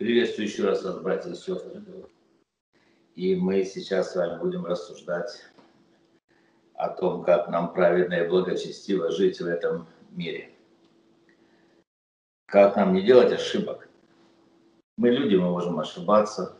Приветствую 0.00 0.48
еще 0.48 0.64
раз 0.64 0.82
вас, 0.82 0.96
братья 0.96 1.28
и 1.28 1.34
сестры. 1.34 1.82
И 3.16 3.36
мы 3.36 3.64
сейчас 3.64 4.10
с 4.12 4.16
вами 4.16 4.38
будем 4.38 4.64
рассуждать 4.64 5.44
о 6.72 6.88
том, 6.88 7.22
как 7.22 7.50
нам 7.50 7.74
правильно 7.74 8.14
и 8.14 8.26
благочестиво 8.26 9.10
жить 9.10 9.42
в 9.42 9.46
этом 9.46 9.86
мире. 10.12 10.52
Как 12.46 12.76
нам 12.76 12.94
не 12.94 13.02
делать 13.02 13.30
ошибок. 13.30 13.90
Мы 14.96 15.10
люди, 15.10 15.36
мы 15.36 15.50
можем 15.50 15.78
ошибаться, 15.78 16.56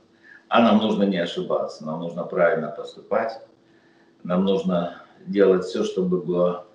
а 0.48 0.60
нам 0.60 0.76
нужно 0.76 1.04
не 1.04 1.16
ошибаться, 1.16 1.86
нам 1.86 2.00
нужно 2.00 2.24
правильно 2.24 2.68
поступать, 2.68 3.40
нам 4.22 4.44
нужно 4.44 5.02
делать 5.26 5.64
все, 5.64 5.84
чтобы 5.84 6.20
было 6.20 6.66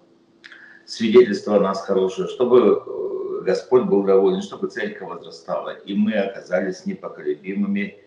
свидетельство 0.85 1.57
о 1.57 1.59
нас 1.59 1.85
хорошее, 1.85 2.27
чтобы 2.27 3.04
Господь 3.45 3.83
был 3.83 4.03
доволен, 4.03 4.41
чтобы 4.41 4.69
церковь 4.69 5.07
возрастала, 5.07 5.69
и 5.69 5.93
мы 5.93 6.13
оказались 6.13 6.87
непоколебимыми 6.87 8.03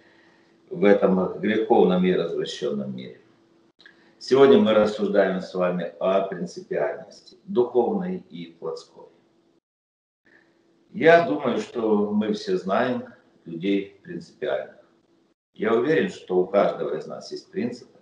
в 0.69 0.85
этом 0.85 1.39
греховном 1.39 2.05
и 2.05 2.13
развращенном 2.13 2.95
мире. 2.95 3.21
Сегодня 4.19 4.59
мы 4.59 4.75
рассуждаем 4.75 5.41
с 5.41 5.55
вами 5.55 5.95
о 6.01 6.23
принципиальности, 6.23 7.37
духовной 7.45 8.17
и 8.29 8.57
плотской. 8.59 9.07
Я 10.93 11.25
думаю, 11.25 11.59
что 11.59 12.11
мы 12.11 12.33
все 12.33 12.57
знаем 12.57 13.05
людей 13.45 14.01
принципиальных. 14.03 14.75
Я 15.55 15.75
уверен, 15.75 16.09
что 16.09 16.39
у 16.39 16.47
каждого 16.49 16.97
из 16.97 17.07
нас 17.07 17.31
есть 17.31 17.49
принципы. 17.53 17.99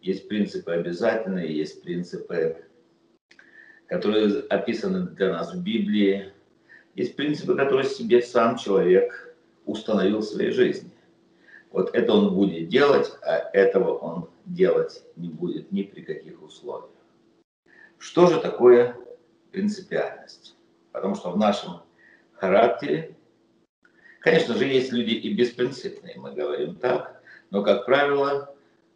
Есть 0.00 0.28
принципы 0.28 0.72
обязательные, 0.72 1.54
есть 1.54 1.82
принципы 1.82 2.64
которые 3.88 4.40
описаны 4.50 5.08
для 5.08 5.32
нас 5.32 5.52
в 5.52 5.62
Библии. 5.62 6.32
Есть 6.98 7.14
принципы, 7.14 7.54
которые 7.54 7.88
себе 7.88 8.20
сам 8.20 8.56
человек 8.56 9.36
установил 9.66 10.18
в 10.18 10.24
своей 10.24 10.50
жизни. 10.50 10.90
Вот 11.70 11.94
это 11.94 12.12
он 12.12 12.34
будет 12.34 12.66
делать, 12.66 13.12
а 13.22 13.50
этого 13.52 13.96
он 13.98 14.28
делать 14.46 15.04
не 15.14 15.28
будет 15.28 15.70
ни 15.70 15.84
при 15.84 16.00
каких 16.00 16.42
условиях. 16.42 16.90
Что 17.98 18.26
же 18.26 18.40
такое 18.40 18.96
принципиальность? 19.52 20.56
Потому 20.90 21.14
что 21.14 21.30
в 21.30 21.38
нашем 21.38 21.82
характере, 22.32 23.14
конечно 24.18 24.54
же, 24.54 24.64
есть 24.64 24.90
люди 24.90 25.14
и 25.14 25.32
беспринципные, 25.34 26.16
мы 26.18 26.32
говорим 26.32 26.74
так, 26.74 27.22
но, 27.50 27.62
как 27.62 27.86
правило, 27.86 28.52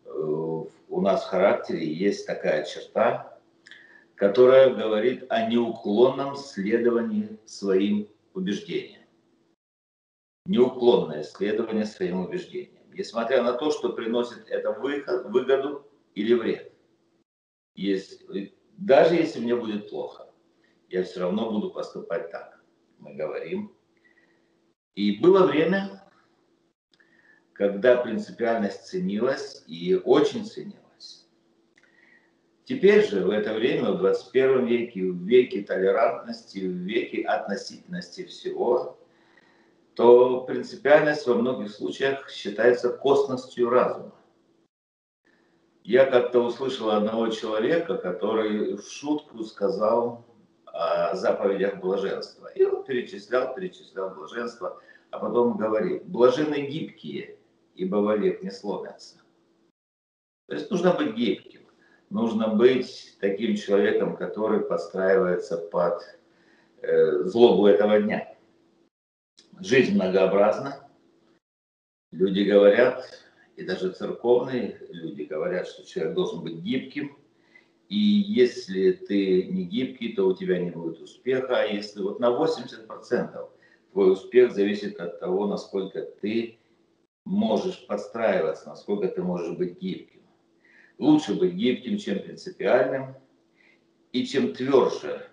э, 0.07 0.11
у 0.11 1.01
нас 1.01 1.23
в 1.23 1.29
характере 1.29 1.87
есть 1.87 2.27
такая 2.27 2.65
черта, 2.65 3.32
которая 4.23 4.73
говорит 4.73 5.25
о 5.31 5.49
неуклонном 5.49 6.37
следовании 6.37 7.41
своим 7.45 8.09
убеждениям. 8.35 9.03
Неуклонное 10.47 11.25
следование 11.25 11.87
своим 11.87 12.21
убеждениям, 12.21 12.85
несмотря 12.93 13.43
на 13.43 13.55
то, 13.55 13.73
что 13.73 13.95
приносит 13.95 14.49
это 14.49 14.71
выход, 14.75 15.25
выгоду 15.25 15.91
или 16.15 16.35
вред. 16.35 16.73
Если, 17.75 18.55
даже 18.79 19.17
если 19.17 19.41
мне 19.41 19.57
будет 19.57 19.91
плохо, 19.91 20.33
я 20.89 21.03
все 21.03 21.19
равно 21.19 21.51
буду 21.51 21.73
поступать 21.73 22.31
так. 22.31 22.63
Мы 23.01 23.15
говорим. 23.15 23.75
И 24.95 25.19
было 25.19 25.49
время, 25.49 26.01
когда 27.55 27.97
принципиальность 27.97 28.87
ценилась 28.87 29.65
и 29.67 29.97
очень 29.97 30.45
ценилась. 30.45 30.82
Теперь 32.65 33.05
же, 33.05 33.25
в 33.25 33.31
это 33.31 33.55
время, 33.55 33.91
в 33.91 33.99
21 33.99 34.67
веке, 34.67 35.03
в 35.03 35.17
веке 35.17 35.63
толерантности, 35.63 36.59
в 36.59 36.71
веке 36.71 37.23
относительности 37.23 38.25
всего, 38.25 38.99
то 39.95 40.43
принципиальность 40.43 41.27
во 41.27 41.35
многих 41.35 41.73
случаях 41.73 42.31
считается 42.31 42.91
косностью 42.91 43.69
разума. 43.69 44.15
Я 45.83 46.07
как-то 46.07 46.41
услышал 46.41 46.91
одного 46.91 47.29
человека, 47.29 47.97
который 47.97 48.77
в 48.77 48.83
шутку 48.83 49.43
сказал 49.43 50.25
о 50.67 51.17
заповедях 51.17 51.81
блаженства. 51.81 52.47
И 52.47 52.63
он 52.63 52.85
перечислял, 52.85 53.53
перечислял 53.55 54.15
блаженство, 54.15 54.81
а 55.11 55.19
потом 55.19 55.57
говорит, 55.57 56.07
блажены 56.07 56.69
гибкие, 56.69 57.37
ибо 57.75 57.97
вовек 57.97 58.45
не 58.45 58.53
сломятся. 58.53 59.21
То 60.47 60.55
есть 60.55 60.71
нужно 60.71 60.93
быть 60.95 61.15
гибким 61.15 61.62
нужно 62.13 62.49
быть 62.49 63.17
таким 63.21 63.57
человеком, 63.57 64.17
который 64.17 64.61
подстраивается 64.61 65.57
под 65.57 66.03
э, 66.83 67.25
злобу 67.25 67.67
этого 67.67 68.01
дня. 68.01 68.37
Жизнь 69.61 69.95
многообразна. 69.95 70.89
Люди 72.13 72.43
говорят, 72.43 73.05
и 73.57 73.65
даже 73.65 73.93
церковные 73.93 74.77
люди 74.91 75.23
говорят, 75.23 75.67
что 75.67 75.87
человек 75.87 76.15
должен 76.15 76.43
быть 76.43 76.57
гибким. 76.57 77.17
И 77.89 77.97
если 77.97 78.93
ты 78.93 79.45
не 79.45 79.65
гибкий, 79.65 80.13
то 80.13 80.27
у 80.27 80.35
тебя 80.35 80.59
не 80.59 80.71
будет 80.71 81.01
успеха. 81.01 81.61
А 81.61 81.65
если 81.65 82.03
вот 82.03 82.21
на 82.21 82.31
80% 82.31 83.49
твой 83.93 84.13
успех 84.13 84.53
зависит 84.53 85.01
от 85.01 85.19
того, 85.21 85.47
насколько 85.47 86.03
ты 86.03 86.59
можешь 87.25 87.87
подстраиваться, 87.87 88.69
насколько 88.69 89.09
ты 89.09 89.23
можешь 89.23 89.57
быть 89.57 89.79
гибким. 89.79 90.22
Лучше 91.03 91.35
быть 91.35 91.55
гибким, 91.55 91.99
чем 91.99 92.21
принципиальным. 92.21 93.17
И 94.13 94.25
чем 94.25 94.55
тверже 94.55 95.29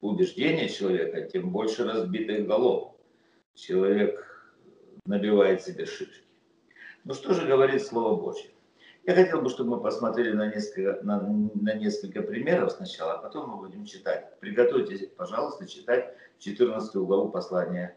убеждение 0.00 0.68
человека, 0.68 1.30
тем 1.30 1.52
больше 1.52 1.84
разбитых 1.84 2.44
голов. 2.48 2.96
Человек 3.54 4.18
набивает 5.06 5.62
себе 5.62 5.86
шишки. 5.86 6.24
Ну 7.04 7.14
что 7.14 7.34
же 7.34 7.46
говорит 7.46 7.86
Слово 7.86 8.20
Божье? 8.20 8.50
Я 9.04 9.14
хотел 9.14 9.42
бы, 9.42 9.48
чтобы 9.48 9.76
мы 9.76 9.80
посмотрели 9.80 10.32
на 10.32 10.52
несколько, 10.52 11.00
на, 11.04 11.20
на 11.20 11.74
несколько 11.74 12.22
примеров 12.22 12.72
сначала, 12.72 13.12
а 13.12 13.18
потом 13.18 13.48
мы 13.48 13.58
будем 13.58 13.84
читать. 13.84 14.40
Приготовьтесь, 14.40 15.06
пожалуйста, 15.16 15.68
читать 15.68 16.16
14 16.40 16.96
главу 16.96 17.28
послания 17.30 17.96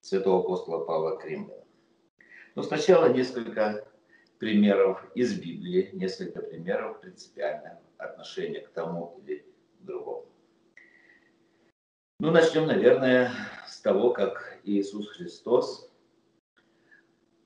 святого 0.00 0.40
апостола 0.40 0.84
Павла 0.84 1.14
к 1.14 1.24
римлянам. 1.24 1.64
Но 2.56 2.64
сначала 2.64 3.12
несколько 3.12 3.86
примеров 4.42 5.00
из 5.14 5.38
Библии, 5.38 5.90
несколько 5.92 6.42
примеров 6.42 7.00
принципиального 7.00 7.78
отношения 7.96 8.58
к 8.58 8.70
тому 8.70 9.22
или 9.24 9.46
другому. 9.78 10.26
Ну, 12.18 12.32
начнем, 12.32 12.66
наверное, 12.66 13.30
с 13.68 13.80
того, 13.80 14.10
как 14.10 14.58
Иисус 14.64 15.10
Христос 15.10 15.88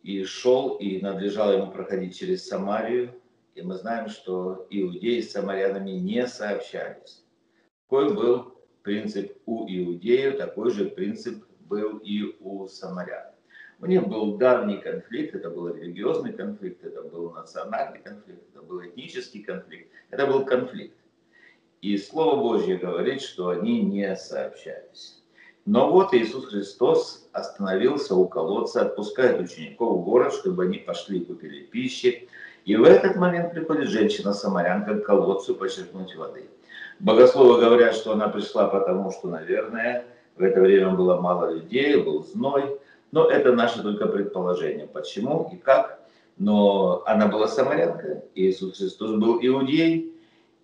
и 0.03 0.25
шел, 0.25 0.77
и 0.77 1.03
надлежало 1.03 1.53
ему 1.53 1.71
проходить 1.71 2.17
через 2.17 2.49
Самарию, 2.49 3.21
и 3.55 3.61
мы 3.61 3.75
знаем, 3.75 4.09
что 4.09 4.67
иудеи 4.71 5.21
с 5.21 5.33
самарянами 5.33 5.91
не 5.91 6.27
сообщались. 6.27 7.23
Какой 7.91 8.15
был 8.15 8.59
принцип 8.83 9.37
у 9.45 9.67
иудеев, 9.69 10.39
такой 10.39 10.71
же 10.71 10.87
принцип 10.87 11.45
был 11.61 11.99
и 11.99 12.39
у 12.41 12.67
самарян. 12.69 13.36
У 13.79 13.87
них 13.87 14.09
был 14.09 14.37
давний 14.39 14.79
конфликт, 14.79 15.35
это 15.35 15.51
был 15.51 15.69
религиозный 15.69 16.33
конфликт, 16.33 16.83
это 16.85 17.03
был 17.03 17.31
национальный 17.33 18.01
конфликт, 18.01 18.43
это 18.53 18.63
был 18.63 18.83
этнический 18.83 19.43
конфликт, 19.43 19.91
это 20.11 20.27
был 20.27 20.47
конфликт. 20.47 20.97
И 21.83 21.99
Слово 21.99 22.41
Божье 22.41 22.79
говорит, 22.79 23.21
что 23.21 23.51
они 23.51 23.83
не 23.83 24.17
сообщались. 24.17 25.23
Но 25.67 25.91
вот 25.91 26.15
Иисус 26.15 26.47
Христос 26.47 27.29
остановился 27.33 28.15
у 28.15 28.27
колодца, 28.29 28.83
отпускает 28.83 29.41
учеников 29.41 29.99
в 29.99 30.05
город, 30.05 30.33
чтобы 30.33 30.65
они 30.65 30.79
пошли 30.79 31.19
и 31.19 31.25
купили 31.25 31.65
пищи. 31.65 32.29
И 32.65 32.77
в 32.77 32.85
этот 32.85 33.17
момент 33.17 33.53
приходит 33.53 33.89
женщина-самарянка 33.89 34.95
к 34.95 35.05
колодцу 35.05 35.55
почерпнуть 35.55 36.15
воды. 36.17 36.49
Богословы 36.99 37.61
говорят, 37.61 37.95
что 37.95 38.13
она 38.13 38.29
пришла 38.29 38.69
потому, 38.69 39.11
что, 39.11 39.29
наверное, 39.29 40.07
в 40.37 40.43
это 40.43 40.61
время 40.61 40.91
было 40.91 41.21
мало 41.21 41.51
людей, 41.51 41.97
был 42.03 42.25
зной, 42.25 42.81
но 43.17 43.31
это 43.31 43.55
наше 43.55 43.83
только 43.83 44.09
предположение, 44.09 44.87
почему 44.87 45.49
и 45.51 45.57
как. 45.57 46.01
Но 46.37 47.03
она 47.07 47.29
была 47.29 47.49
самарянка, 47.49 48.25
Иисус 48.35 48.77
Христос 48.77 49.13
был 49.13 49.39
иудей, 49.41 50.15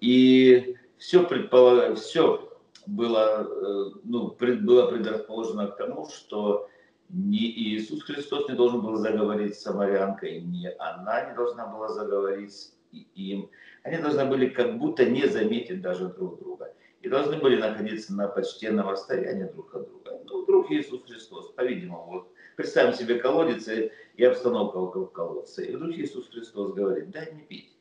и 0.03 0.77
все, 0.99 1.25
предполаг... 1.25 1.97
все 1.97 2.53
было, 2.87 3.49
э, 3.49 3.91
ну, 4.05 4.37
было 4.39 4.87
предрасположено 4.89 5.69
к 5.69 5.79
тому, 5.79 6.11
что 6.11 6.69
ни 7.09 7.39
Иисус 7.39 8.03
Христос 8.03 8.47
не 8.51 8.55
должен 8.55 8.83
был 8.83 8.97
заговорить 8.97 9.55
с 9.55 9.63
самарянкой, 9.63 10.43
ни 10.43 10.67
она 10.79 11.31
не 11.31 11.35
должна 11.35 11.67
была 11.69 11.89
заговорить 11.89 12.53
с 12.53 12.75
им. 13.15 13.49
Они 13.83 13.97
должны 13.97 14.27
были 14.27 14.51
как 14.51 14.77
будто 14.79 15.07
не 15.07 15.27
заметить 15.27 15.81
даже 15.81 16.09
друг 16.09 16.39
друга. 16.39 16.75
И 17.01 17.09
должны 17.09 17.39
были 17.39 17.57
находиться 17.57 18.15
на 18.15 18.29
почтенном 18.29 18.91
расстоянии 18.91 19.45
друг 19.45 19.75
от 19.75 19.89
друга. 19.89 20.21
Ну, 20.27 20.43
вдруг 20.43 20.71
Иисус 20.71 21.03
Христос, 21.05 21.51
по-видимому, 21.53 22.27
Представим 22.57 22.93
себе 22.93 23.19
колодец 23.19 23.69
и 23.69 24.25
обстановка 24.25 24.79
вокруг 24.79 25.13
колодца. 25.13 25.63
И 25.63 25.75
вдруг 25.75 25.93
Иисус 25.93 26.29
Христос 26.29 26.73
говорит, 26.73 27.11
дай 27.11 27.33
мне 27.33 27.43
пить. 27.43 27.77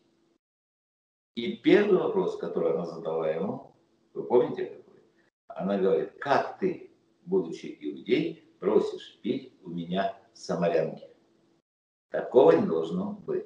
И 1.36 1.58
первый 1.58 2.00
вопрос, 2.00 2.38
который 2.38 2.74
она 2.74 2.86
задала 2.86 3.30
ему, 3.30 3.76
вы 4.14 4.24
помните 4.24 4.66
какой? 4.66 5.02
Она 5.48 5.78
говорит, 5.78 6.12
как 6.20 6.60
ты, 6.60 6.92
будучи 7.26 7.78
иудей, 7.80 8.44
просишь 8.60 9.20
пить 9.22 9.54
у 9.64 9.70
меня 9.70 10.18
самарянки. 10.34 11.08
Такого 12.10 12.52
не 12.52 12.68
должно 12.68 13.14
быть. 13.26 13.46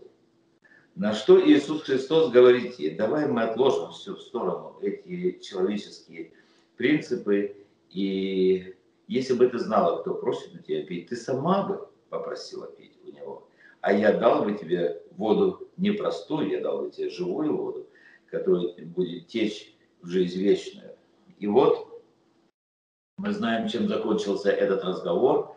На 0.95 1.13
что 1.13 1.39
Иисус 1.45 1.83
Христос 1.83 2.31
говорит 2.31 2.79
ей, 2.79 2.95
давай 2.95 3.27
мы 3.27 3.43
отложим 3.43 3.91
все 3.91 4.15
в 4.15 4.21
сторону, 4.21 4.79
эти 4.81 5.39
человеческие 5.39 6.31
принципы, 6.77 7.65
и 7.89 8.74
если 9.07 9.33
бы 9.33 9.47
ты 9.47 9.59
знала, 9.59 10.01
кто 10.01 10.15
просит 10.15 10.53
у 10.53 10.57
тебя 10.59 10.85
пить, 10.85 11.09
ты 11.09 11.15
сама 11.15 11.63
бы 11.63 11.87
попросила 12.09 12.67
пить 12.67 12.97
у 13.03 13.11
него. 13.11 13.47
А 13.81 13.93
я 13.93 14.17
дал 14.17 14.43
бы 14.43 14.53
тебе 14.53 15.01
воду 15.11 15.69
не 15.77 15.91
простую, 15.91 16.49
я 16.49 16.61
дал 16.61 16.81
бы 16.81 16.91
тебе 16.91 17.09
живую 17.09 17.55
воду, 17.55 17.87
которая 18.31 18.73
будет 18.85 19.27
течь 19.27 19.75
в 20.01 20.07
жизнь 20.07 20.39
вечную. 20.39 20.95
И 21.37 21.47
вот 21.47 22.03
мы 23.17 23.31
знаем, 23.31 23.67
чем 23.67 23.87
закончился 23.87 24.49
этот 24.49 24.83
разговор. 24.83 25.55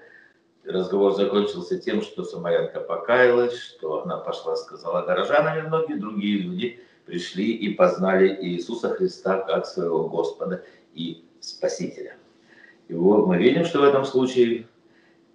Разговор 0.65 1.15
закончился 1.15 1.79
тем, 1.79 2.03
что 2.03 2.25
Самарянка 2.25 2.81
покаялась, 2.81 3.57
что 3.59 4.03
она 4.03 4.19
пошла, 4.19 4.57
сказала 4.57 5.07
горожанам, 5.07 5.59
и 5.59 5.63
многие 5.63 5.95
другие 5.95 6.39
люди 6.39 6.81
пришли 7.07 7.53
и 7.53 7.75
познали 7.75 8.37
Иисуса 8.45 8.91
Христа 8.91 9.39
как 9.39 9.65
своего 9.65 10.09
Господа 10.09 10.63
и 10.93 11.25
Спасителя. 11.41 12.18
И 12.89 12.95
вот 12.95 13.27
мы 13.27 13.39
видим, 13.39 13.65
что 13.65 13.81
в 13.81 13.85
этом 13.85 14.05
случае 14.05 14.67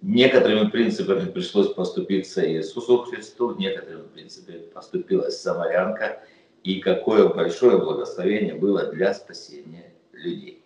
некоторыми 0.02 0.68
принципами 0.70 1.30
пришлось 1.30 1.72
поступиться 1.72 2.46
Иисусу 2.46 2.98
Христу, 3.04 3.54
некоторыми 3.56 4.08
принципами 4.08 4.58
поступилась 4.58 5.40
Самарянка, 5.40 6.22
и 6.64 6.80
какое 6.80 7.28
большое 7.28 7.78
благословение 7.78 8.54
было 8.54 8.92
для 8.92 9.14
спасения 9.14 9.94
людей. 10.12 10.62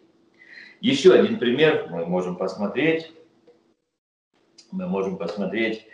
Еще 0.81 1.13
один 1.13 1.39
пример 1.39 1.89
мы 1.91 2.07
можем 2.07 2.37
посмотреть. 2.37 3.13
Мы 4.71 4.87
можем 4.87 5.17
посмотреть, 5.17 5.87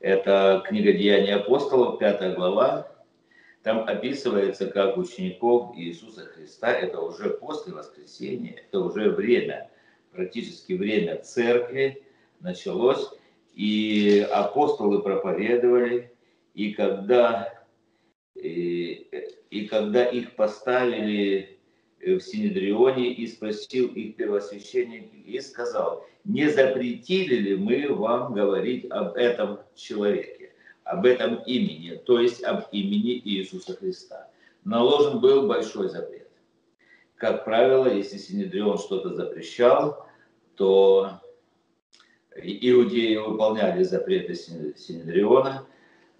это 0.00 0.62
книга 0.66 0.92
Деяний 0.92 1.34
апостолов, 1.34 1.98
пятая 1.98 2.34
глава. 2.34 2.90
Там 3.62 3.80
описывается, 3.86 4.66
как 4.66 4.96
учеников 4.96 5.76
Иисуса 5.76 6.26
Христа, 6.26 6.70
это 6.72 7.00
уже 7.00 7.30
после 7.30 7.72
воскресения, 7.72 8.62
это 8.66 8.80
уже 8.80 9.10
время, 9.10 9.70
практически 10.14 10.72
время 10.74 11.16
церкви 11.18 12.02
началось, 12.40 13.10
и 13.54 14.26
апостолы 14.30 15.02
проповедовали, 15.02 16.10
и 16.54 16.72
когда, 16.72 17.64
и, 18.34 19.06
и 19.50 19.66
когда 19.66 20.04
их 20.04 20.34
поставили 20.34 21.58
в 22.00 22.20
Синедрионе 22.20 23.12
и 23.12 23.26
спросил 23.26 23.88
их 23.88 24.16
первосвященник 24.16 25.12
и 25.26 25.40
сказал, 25.40 26.06
не 26.24 26.48
запретили 26.48 27.36
ли 27.36 27.56
мы 27.56 27.92
вам 27.94 28.34
говорить 28.34 28.86
об 28.90 29.14
этом 29.14 29.60
человеке, 29.74 30.52
об 30.84 31.06
этом 31.06 31.36
имени, 31.46 31.96
то 32.04 32.20
есть 32.20 32.42
об 32.44 32.64
имени 32.72 33.20
Иисуса 33.24 33.76
Христа. 33.76 34.28
Наложен 34.64 35.20
был 35.20 35.46
большой 35.46 35.88
запрет. 35.88 36.23
Как 37.24 37.46
правило, 37.46 37.86
если 37.86 38.18
Синедрион 38.18 38.76
что-то 38.76 39.14
запрещал, 39.14 40.06
то 40.56 41.22
иудеи 42.36 43.16
выполняли 43.16 43.82
запреты 43.82 44.34
Синедриона, 44.34 45.66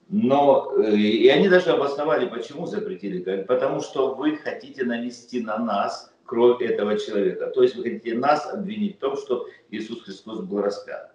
но 0.08 0.72
э, 0.78 0.96
и 0.96 1.28
они 1.28 1.50
даже 1.50 1.72
обосновали, 1.72 2.26
почему 2.26 2.64
запретили, 2.64 3.22
потому 3.42 3.82
что 3.82 4.14
вы 4.14 4.36
хотите 4.38 4.86
навести 4.86 5.42
на 5.42 5.58
нас 5.58 6.10
кровь 6.24 6.62
этого 6.62 6.98
человека. 6.98 7.48
То 7.48 7.62
есть 7.62 7.76
вы 7.76 7.82
хотите 7.82 8.16
нас 8.16 8.50
обвинить 8.50 8.96
в 8.96 9.00
том, 9.00 9.18
что 9.18 9.46
Иисус 9.68 10.04
Христос 10.04 10.40
был 10.40 10.62
распят. 10.62 11.13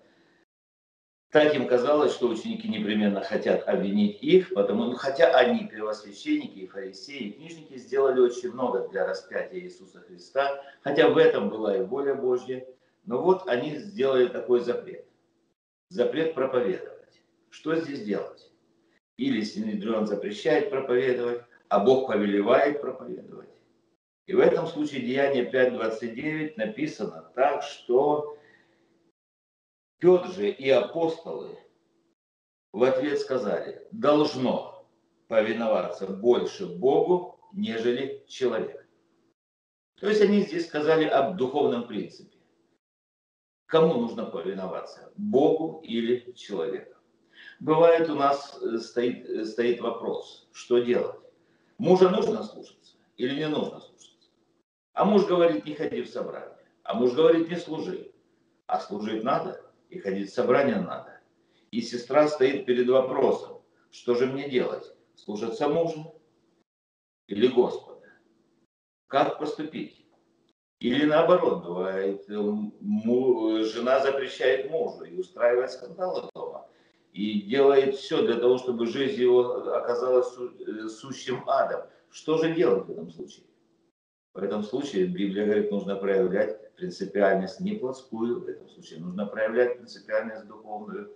Так 1.32 1.54
им 1.54 1.68
казалось, 1.68 2.14
что 2.14 2.28
ученики 2.28 2.68
непременно 2.68 3.22
хотят 3.22 3.68
обвинить 3.68 4.22
их, 4.24 4.54
потому, 4.54 4.86
ну, 4.86 4.96
хотя 4.96 5.36
они, 5.36 5.68
первосвященники 5.68 6.60
и 6.60 6.68
фарисеи, 6.68 7.20
и 7.20 7.32
книжники, 7.34 7.78
сделали 7.78 8.20
очень 8.20 8.52
много 8.52 8.88
для 8.88 9.06
распятия 9.06 9.60
Иисуса 9.60 10.00
Христа, 10.02 10.64
хотя 10.82 11.08
в 11.10 11.18
этом 11.18 11.50
была 11.50 11.78
и 11.78 11.82
воля 11.82 12.16
Божья, 12.16 12.66
но 13.06 13.22
вот 13.22 13.48
они 13.48 13.76
сделали 13.78 14.28
такой 14.28 14.62
запрет. 14.62 15.06
Запрет 15.90 16.34
проповедовать. 16.34 17.22
Что 17.52 17.76
здесь 17.76 18.04
делать? 18.04 18.50
или 19.20 19.42
Синедрион 19.42 20.08
запрещает 20.08 20.70
проповедовать, 20.70 21.42
а 21.68 21.80
Бог 21.80 22.08
повелевает 22.08 22.80
проповедовать. 22.80 23.50
И 24.28 24.34
в 24.34 24.40
этом 24.40 24.66
случае 24.66 25.02
Деяние 25.02 25.52
5.29 25.52 26.54
написано 26.56 27.30
так, 27.36 27.64
что 27.64 28.38
Петр 30.00 30.32
же 30.32 30.50
и 30.50 30.70
апостолы 30.70 31.58
в 32.72 32.84
ответ 32.84 33.20
сказали, 33.20 33.88
должно 33.92 34.88
повиноваться 35.28 36.08
больше 36.08 36.66
Богу, 36.66 37.40
нежели 37.54 38.24
человек. 38.28 38.88
То 40.00 40.08
есть 40.08 40.22
они 40.22 40.42
здесь 40.42 40.68
сказали 40.68 41.06
об 41.06 41.36
духовном 41.36 41.88
принципе. 41.88 42.38
Кому 43.66 43.96
нужно 43.96 44.26
повиноваться, 44.26 45.12
Богу 45.16 45.82
или 45.84 46.32
человеку? 46.34 47.00
бывает 47.60 48.10
у 48.10 48.16
нас 48.16 48.58
э, 48.62 48.78
стоит, 48.78 49.26
э, 49.30 49.46
стоит 49.46 49.82
вопрос, 49.82 50.50
что 50.52 50.80
делать. 50.80 51.20
Мужа 51.78 52.10
нужно 52.10 52.44
слушаться 52.44 52.98
или 53.18 53.36
не 53.36 53.48
нужно 53.48 53.80
слушаться? 53.80 54.30
А 54.94 55.06
муж 55.06 55.26
говорит, 55.26 55.66
не 55.66 55.76
ходи 55.76 56.02
в 56.02 56.10
собрание. 56.10 56.58
А 56.84 56.94
муж 56.94 57.14
говорит, 57.14 57.50
не 57.50 57.56
служи. 57.56 58.12
А 58.66 58.80
служить 58.80 59.24
надо, 59.24 59.62
и 59.90 60.00
ходить 60.00 60.30
в 60.30 60.34
собрание 60.34 60.78
надо. 60.78 61.20
И 61.72 61.82
сестра 61.82 62.28
стоит 62.28 62.66
перед 62.66 62.88
вопросом, 62.88 63.62
что 63.92 64.16
же 64.16 64.26
мне 64.26 64.50
делать? 64.50 64.94
Слушаться 65.16 65.68
мужу 65.68 66.16
или 67.28 67.48
Господа? 67.48 68.08
Как 69.08 69.40
поступить? 69.40 70.06
Или 70.80 71.06
наоборот, 71.06 71.66
бывает, 71.66 72.24
э, 72.30 73.64
жена 73.64 74.00
запрещает 74.00 74.70
мужу 74.72 75.04
и 75.04 75.18
устраивает 75.18 75.72
скандалы 75.72 76.30
дома 76.34 76.68
и 77.12 77.42
делает 77.42 77.96
все 77.96 78.22
для 78.22 78.36
того, 78.36 78.58
чтобы 78.58 78.86
жизнь 78.86 79.20
его 79.20 79.74
оказалась 79.74 80.34
э, 80.38 80.88
сущим 80.88 81.44
адом. 81.50 81.82
Что 82.12 82.38
же 82.38 82.56
делать 82.56 82.86
в 82.86 82.92
этом 82.92 83.12
случае? 83.12 83.46
В 84.34 84.42
этом 84.42 84.64
случае 84.64 85.08
Библия 85.08 85.46
говорит, 85.46 85.72
нужно 85.72 85.96
проявлять 85.96 86.58
принципиальность 86.80 87.60
не 87.60 87.74
плотскую, 87.74 88.42
в 88.42 88.48
этом 88.48 88.68
случае 88.70 89.00
нужно 89.00 89.26
проявлять 89.26 89.78
принципиальность 89.78 90.48
духовную. 90.48 91.12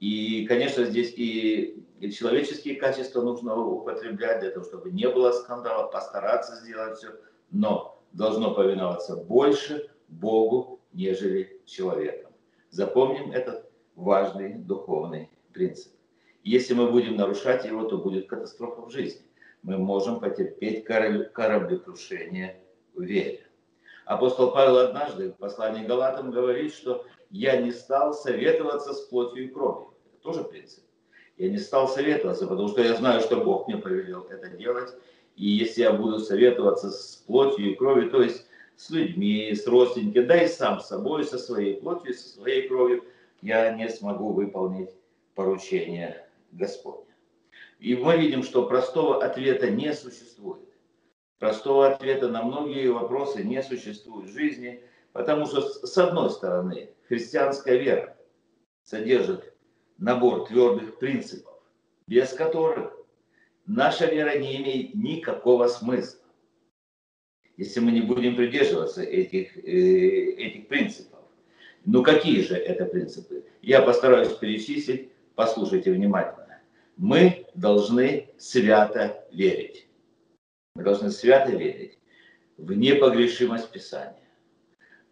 И, 0.00 0.46
конечно, 0.46 0.84
здесь 0.84 1.12
и, 1.16 1.82
и 1.98 2.12
человеческие 2.12 2.76
качества 2.76 3.22
нужно 3.22 3.56
употреблять 3.56 4.40
для 4.40 4.50
того, 4.50 4.64
чтобы 4.64 4.90
не 4.92 5.08
было 5.08 5.32
скандала, 5.32 5.88
постараться 5.88 6.56
сделать 6.56 6.98
все, 6.98 7.08
но 7.50 8.00
должно 8.12 8.54
повиноваться 8.54 9.16
больше 9.16 9.90
Богу, 10.08 10.80
нежели 10.92 11.60
человеком. 11.64 12.32
Запомним 12.70 13.32
этот 13.32 13.68
важный 13.96 14.54
духовный 14.54 15.30
принцип. 15.52 15.92
Если 16.44 16.74
мы 16.74 16.90
будем 16.90 17.16
нарушать 17.16 17.64
его, 17.64 17.84
то 17.84 17.98
будет 17.98 18.28
катастрофа 18.28 18.82
в 18.82 18.90
жизни. 18.90 19.22
Мы 19.62 19.76
можем 19.76 20.20
потерпеть 20.20 20.84
кораблекрушение 20.84 22.62
в 22.94 23.02
вере. 23.02 23.47
Апостол 24.08 24.52
Павел 24.52 24.78
однажды 24.78 25.32
в 25.32 25.36
послании 25.36 25.84
Галатам 25.84 26.30
говорит, 26.30 26.72
что 26.72 27.04
я 27.28 27.60
не 27.60 27.70
стал 27.70 28.14
советоваться 28.14 28.94
с 28.94 29.02
плотью 29.02 29.44
и 29.44 29.48
кровью. 29.48 29.92
Это 30.06 30.22
тоже 30.22 30.44
принцип. 30.44 30.82
Я 31.36 31.50
не 31.50 31.58
стал 31.58 31.88
советоваться, 31.88 32.46
потому 32.46 32.68
что 32.68 32.82
я 32.82 32.94
знаю, 32.94 33.20
что 33.20 33.36
Бог 33.36 33.68
мне 33.68 33.76
повелел 33.76 34.22
это 34.30 34.48
делать. 34.48 34.94
И 35.36 35.50
если 35.50 35.82
я 35.82 35.92
буду 35.92 36.20
советоваться 36.20 36.90
с 36.90 37.22
плотью 37.26 37.72
и 37.72 37.74
кровью, 37.74 38.10
то 38.10 38.22
есть 38.22 38.46
с 38.76 38.88
людьми, 38.88 39.54
с 39.54 39.66
родственниками, 39.66 40.24
да 40.24 40.42
и 40.42 40.48
сам 40.48 40.80
с 40.80 40.88
собой, 40.88 41.24
со 41.24 41.36
своей 41.36 41.74
плотью, 41.78 42.14
со 42.14 42.30
своей 42.30 42.66
кровью, 42.66 43.04
я 43.42 43.74
не 43.74 43.90
смогу 43.90 44.32
выполнить 44.32 44.88
поручение 45.34 46.26
Господня. 46.52 47.14
И 47.78 47.94
мы 47.94 48.16
видим, 48.16 48.42
что 48.42 48.66
простого 48.66 49.22
ответа 49.22 49.68
не 49.68 49.92
существует. 49.92 50.67
Простого 51.38 51.88
ответа 51.88 52.28
на 52.28 52.42
многие 52.42 52.88
вопросы 52.88 53.42
не 53.44 53.62
существует 53.62 54.28
в 54.28 54.32
жизни, 54.32 54.82
потому 55.12 55.46
что, 55.46 55.60
с 55.60 55.96
одной 55.98 56.30
стороны, 56.30 56.90
христианская 57.06 57.78
вера 57.78 58.16
содержит 58.82 59.54
набор 59.98 60.46
твердых 60.46 60.98
принципов, 60.98 61.54
без 62.06 62.32
которых 62.32 62.92
наша 63.66 64.06
вера 64.06 64.38
не 64.38 64.56
имеет 64.56 64.94
никакого 64.94 65.68
смысла. 65.68 66.20
Если 67.56 67.80
мы 67.80 67.92
не 67.92 68.02
будем 68.02 68.36
придерживаться 68.36 69.02
этих, 69.02 69.56
э, 69.56 69.60
этих 69.60 70.68
принципов. 70.68 71.18
Ну 71.84 72.02
какие 72.02 72.42
же 72.42 72.54
это 72.54 72.84
принципы? 72.84 73.44
Я 73.62 73.82
постараюсь 73.82 74.32
перечислить 74.34 75.10
послушайте 75.38 75.92
внимательно, 75.92 76.60
мы 76.96 77.46
должны 77.54 78.28
свято 78.38 79.24
верить. 79.30 79.87
Мы 80.78 80.84
должны 80.84 81.10
свято 81.10 81.50
верить 81.50 81.98
в 82.56 82.72
непогрешимость 82.72 83.68
Писания. 83.72 84.22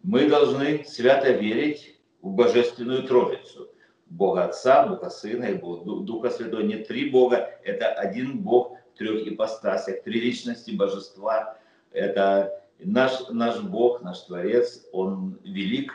Мы 0.01 0.29
должны 0.29 0.85
свято 0.85 1.31
верить 1.31 1.99
в 2.21 2.31
Божественную 2.31 3.03
Троицу. 3.03 3.69
Бога 4.05 4.45
Отца, 4.45 4.87
Бога 4.87 5.09
Сына 5.09 5.43
и 5.43 5.55
Бога 5.55 6.03
Духа 6.03 6.29
Святого. 6.29 6.61
Не 6.61 6.77
три 6.77 7.09
Бога, 7.09 7.59
это 7.65 7.91
один 7.91 8.39
Бог 8.39 8.77
в 8.93 8.97
трех 8.97 9.27
ипостасях, 9.27 10.03
три 10.03 10.21
личности 10.21 10.71
Божества. 10.71 11.59
Это 11.91 12.63
наш, 12.79 13.27
наш 13.27 13.59
Бог, 13.59 14.01
наш 14.01 14.21
Творец, 14.21 14.87
Он 14.93 15.37
велик 15.43 15.91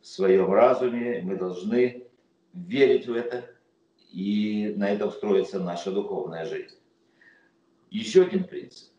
в 0.00 0.08
своем 0.08 0.52
разуме. 0.52 1.20
Мы 1.22 1.36
должны 1.36 2.08
верить 2.52 3.06
в 3.06 3.14
это, 3.14 3.44
и 4.10 4.74
на 4.76 4.90
этом 4.90 5.12
строится 5.12 5.60
наша 5.60 5.92
духовная 5.92 6.46
жизнь. 6.46 6.74
Еще 7.90 8.22
один 8.22 8.42
принцип. 8.42 8.93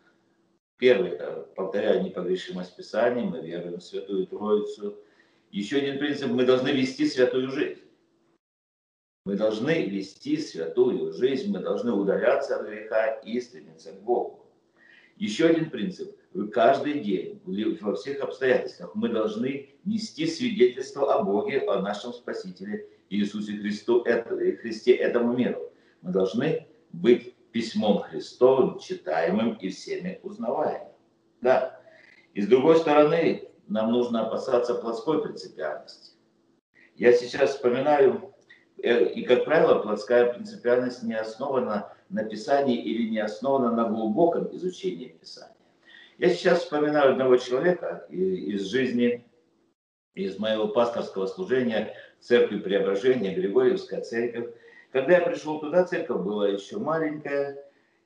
Первый, 0.77 1.17
повторяю, 1.55 2.03
непогрешимость 2.03 2.75
Писания, 2.75 3.23
мы 3.23 3.39
веруем 3.39 3.79
в 3.79 3.83
Святую 3.83 4.27
Троицу. 4.27 4.99
Еще 5.51 5.77
один 5.77 5.99
принцип, 5.99 6.29
мы 6.31 6.45
должны 6.45 6.69
вести 6.69 7.07
святую 7.07 7.49
жизнь. 7.49 7.79
Мы 9.25 9.35
должны 9.35 9.85
вести 9.85 10.37
святую 10.37 11.13
жизнь, 11.13 11.51
мы 11.51 11.59
должны 11.59 11.93
удаляться 11.93 12.57
от 12.57 12.67
греха 12.67 13.07
и 13.23 13.39
стремиться 13.39 13.93
к 13.93 14.01
Богу. 14.01 14.45
Еще 15.15 15.45
один 15.45 15.69
принцип. 15.69 16.13
Каждый 16.51 16.99
день, 16.99 17.41
во 17.79 17.95
всех 17.95 18.19
обстоятельствах, 18.19 18.93
мы 18.95 19.07
должны 19.07 19.69
нести 19.85 20.27
свидетельство 20.27 21.13
о 21.13 21.23
Боге, 21.23 21.61
о 21.61 21.81
нашем 21.81 22.11
Спасителе 22.11 22.89
Иисусе 23.09 23.53
Христу, 23.57 24.03
Христе 24.03 24.93
этому 24.93 25.37
миру. 25.37 25.71
Мы 26.01 26.11
должны 26.11 26.67
быть 26.91 27.34
письмом 27.55 27.99
Христовым, 27.99 28.79
читаемым 28.79 29.53
и 29.53 29.69
всеми 29.69 30.19
узнаваемым. 30.23 30.91
Да. 31.39 31.79
И 32.33 32.41
с 32.41 32.47
другой 32.49 32.75
стороны, 32.75 33.47
нам 33.69 33.93
нужно 33.93 34.27
опасаться 34.27 34.75
плотской 34.75 35.23
принципиальности. 35.23 36.17
Я 36.97 37.13
сейчас 37.13 37.51
вспоминаю, 37.51 38.33
э, 38.83 39.05
и, 39.05 39.23
как 39.23 39.45
правило, 39.45 39.79
плотская 39.79 40.33
принципиальность 40.33 41.03
не 41.03 41.13
основана 41.13 41.93
на 42.09 42.25
Писании 42.25 42.75
или 42.75 43.09
не 43.09 43.19
основана 43.19 43.71
на 43.71 43.87
глубоком 43.87 44.53
изучении 44.53 45.07
Писания. 45.07 45.55
Я 46.17 46.31
сейчас 46.31 46.59
вспоминаю 46.59 47.13
одного 47.13 47.37
человека 47.37 48.05
из 48.09 48.63
жизни, 48.63 49.25
из 50.13 50.37
моего 50.39 50.67
пасторского 50.67 51.27
служения 51.27 51.93
в 52.19 52.25
церкви 52.25 52.59
Преображения, 52.59 53.33
Григорьевская 53.33 54.01
церковь, 54.01 54.49
когда 54.95 55.17
я 55.17 55.21
пришел 55.25 55.59
туда, 55.59 55.83
церковь 55.83 56.21
была 56.21 56.47
еще 56.47 56.77
маленькая, 56.77 57.61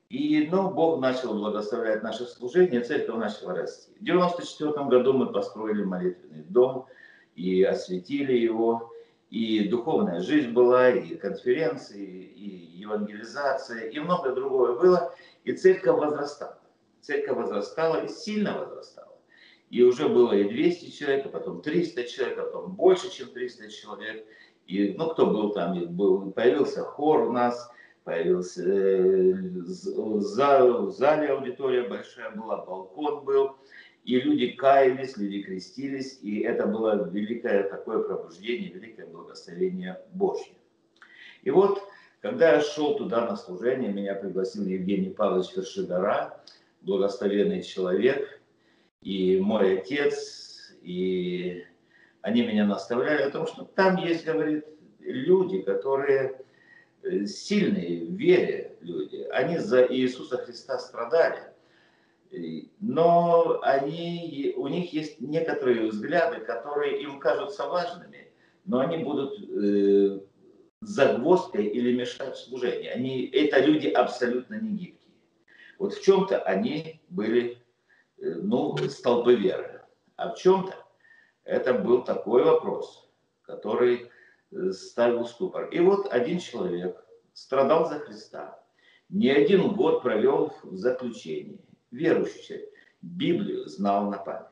и, 0.09 0.49
ну, 0.51 0.71
Бог 0.71 0.99
начал 0.99 1.35
благословлять 1.35 2.01
наше 2.01 2.25
служение, 2.25 2.81
церковь 2.81 3.15
начала 3.17 3.53
расти. 3.53 3.91
В 3.99 4.03
94 4.03 4.71
году 4.85 5.13
мы 5.13 5.31
построили 5.31 5.83
молитвенный 5.83 6.41
дом 6.41 6.87
и 7.35 7.61
осветили 7.61 8.33
его, 8.33 8.91
и 9.29 9.67
духовная 9.69 10.21
жизнь 10.21 10.49
была, 10.49 10.89
и 10.89 11.13
конференции, 11.13 12.03
и 12.03 12.79
евангелизация, 12.79 13.87
и 13.89 13.99
многое 13.99 14.33
другое 14.33 14.73
было, 14.73 15.13
и 15.43 15.51
церковь 15.51 15.99
возрастала. 15.99 16.57
Церковь 17.01 17.37
возрастала 17.37 18.03
и 18.03 18.07
сильно 18.07 18.57
возрастала. 18.57 19.15
И 19.69 19.83
уже 19.83 20.09
было 20.09 20.33
и 20.33 20.49
200 20.49 20.89
человек, 20.89 21.27
а 21.27 21.29
потом 21.29 21.61
300 21.61 22.03
человек, 22.05 22.39
а 22.39 22.43
потом 22.45 22.73
больше, 22.73 23.11
чем 23.11 23.27
300 23.27 23.69
человек– 23.69 24.25
и, 24.69 24.93
ну, 24.95 25.09
кто 25.09 25.25
был 25.25 25.49
там, 25.51 25.83
был, 25.95 26.31
появился 26.31 26.83
хор 26.83 27.21
у 27.21 27.31
нас, 27.31 27.71
появился 28.03 28.63
э, 28.63 29.33
зал, 29.65 30.85
в 30.85 30.91
зале 30.91 31.29
аудитория 31.29 31.89
большая 31.89 32.29
была, 32.35 32.63
балкон 32.63 33.25
был, 33.25 33.55
и 34.03 34.19
люди 34.19 34.49
каялись, 34.49 35.17
люди 35.17 35.41
крестились, 35.41 36.19
и 36.21 36.41
это 36.41 36.67
было 36.67 37.09
великое 37.09 37.63
такое 37.63 38.03
пробуждение, 38.03 38.69
великое 38.69 39.07
благословение 39.07 39.99
Божье. 40.13 40.53
И 41.41 41.49
вот, 41.49 41.81
когда 42.21 42.53
я 42.53 42.61
шел 42.61 42.95
туда 42.95 43.25
на 43.25 43.37
служение, 43.37 43.91
меня 43.91 44.13
пригласил 44.13 44.65
Евгений 44.67 45.09
Павлович 45.09 45.55
Вершигора, 45.55 46.43
благословенный 46.81 47.63
человек, 47.63 48.39
и 49.01 49.39
мой 49.39 49.79
отец, 49.79 50.75
и 50.83 51.63
они 52.21 52.45
меня 52.45 52.65
наставляли 52.65 53.23
о 53.23 53.31
том, 53.31 53.47
что 53.47 53.63
там 53.63 53.97
есть, 53.97 54.25
говорит, 54.25 54.65
люди, 54.99 55.61
которые 55.61 56.41
э, 57.03 57.25
сильные 57.25 58.05
в 58.05 58.13
вере 58.13 58.77
люди. 58.81 59.27
Они 59.31 59.57
за 59.57 59.85
Иисуса 59.85 60.37
Христа 60.37 60.79
страдали. 60.79 61.43
Но 62.79 63.59
они, 63.63 64.53
у 64.55 64.67
них 64.67 64.93
есть 64.93 65.19
некоторые 65.19 65.87
взгляды, 65.87 66.41
которые 66.45 67.01
им 67.01 67.19
кажутся 67.19 67.67
важными, 67.67 68.31
но 68.65 68.79
они 68.81 69.03
будут 69.03 69.39
э, 69.39 70.19
загвоздкой 70.81 71.65
или 71.65 71.97
мешать 71.97 72.37
служению. 72.37 72.93
Они, 72.93 73.25
это 73.25 73.59
люди 73.59 73.87
абсолютно 73.87 74.55
не 74.55 74.69
гибкие. 74.71 75.13
Вот 75.79 75.93
в 75.93 76.03
чем-то 76.03 76.39
они 76.43 77.01
были 77.09 77.57
э, 78.19 78.35
ну, 78.35 78.77
столбы 78.89 79.35
веры, 79.35 79.81
а 80.15 80.31
в 80.31 80.37
чем-то 80.37 80.75
это 81.49 81.73
был 81.73 82.03
такой 82.03 82.43
вопрос, 82.43 83.09
который 83.41 84.09
э, 84.51 84.71
ставил 84.71 85.25
ступор. 85.25 85.65
И 85.69 85.79
вот 85.79 86.11
один 86.11 86.39
человек 86.39 87.03
страдал 87.33 87.89
за 87.89 87.99
Христа, 87.99 88.59
не 89.09 89.29
один 89.29 89.73
год 89.73 90.03
провел 90.03 90.53
в 90.63 90.75
заключении, 90.75 91.59
верующий 91.91 92.69
Библию 93.01 93.67
знал 93.67 94.09
на 94.09 94.17
память. 94.17 94.45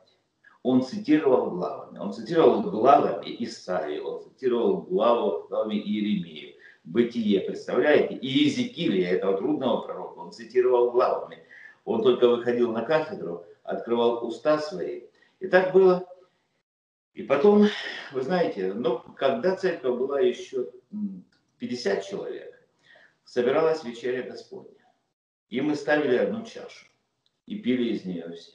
Он 0.64 0.82
цитировал 0.82 1.52
главами, 1.52 2.00
он 2.00 2.12
цитировал 2.12 2.62
главами 2.64 3.36
Исаии, 3.40 4.00
он 4.00 4.24
цитировал 4.24 4.82
главу, 4.82 5.48
главами 5.48 5.76
Иеремии, 5.76 6.58
Бытие, 6.84 7.42
представляете? 7.42 8.16
И 8.16 8.28
Иезекииля, 8.28 9.10
этого 9.10 9.38
трудного 9.38 9.82
пророка, 9.82 10.20
он 10.20 10.32
цитировал 10.32 10.92
главами. 10.92 11.44
Он 11.84 12.02
только 12.02 12.30
выходил 12.30 12.72
на 12.72 12.82
кафедру, 12.82 13.44
открывал 13.64 14.26
уста 14.26 14.58
свои. 14.60 15.02
И 15.42 15.48
так 15.48 15.74
было 15.74 16.08
и 17.18 17.24
потом, 17.24 17.68
вы 18.12 18.22
знаете, 18.22 18.76
ну, 18.76 19.00
когда 19.00 19.56
церковь 19.56 19.98
была 19.98 20.20
еще 20.20 20.72
50 21.58 22.06
человек, 22.06 22.64
собиралась 23.24 23.84
вечеря 23.84 24.22
Господня. 24.22 24.86
И 25.50 25.60
мы 25.62 25.74
ставили 25.74 26.16
одну 26.16 26.46
чашу 26.46 26.86
и 27.48 27.58
пили 27.58 27.96
из 27.96 28.06
нее 28.06 28.32
все. 28.34 28.52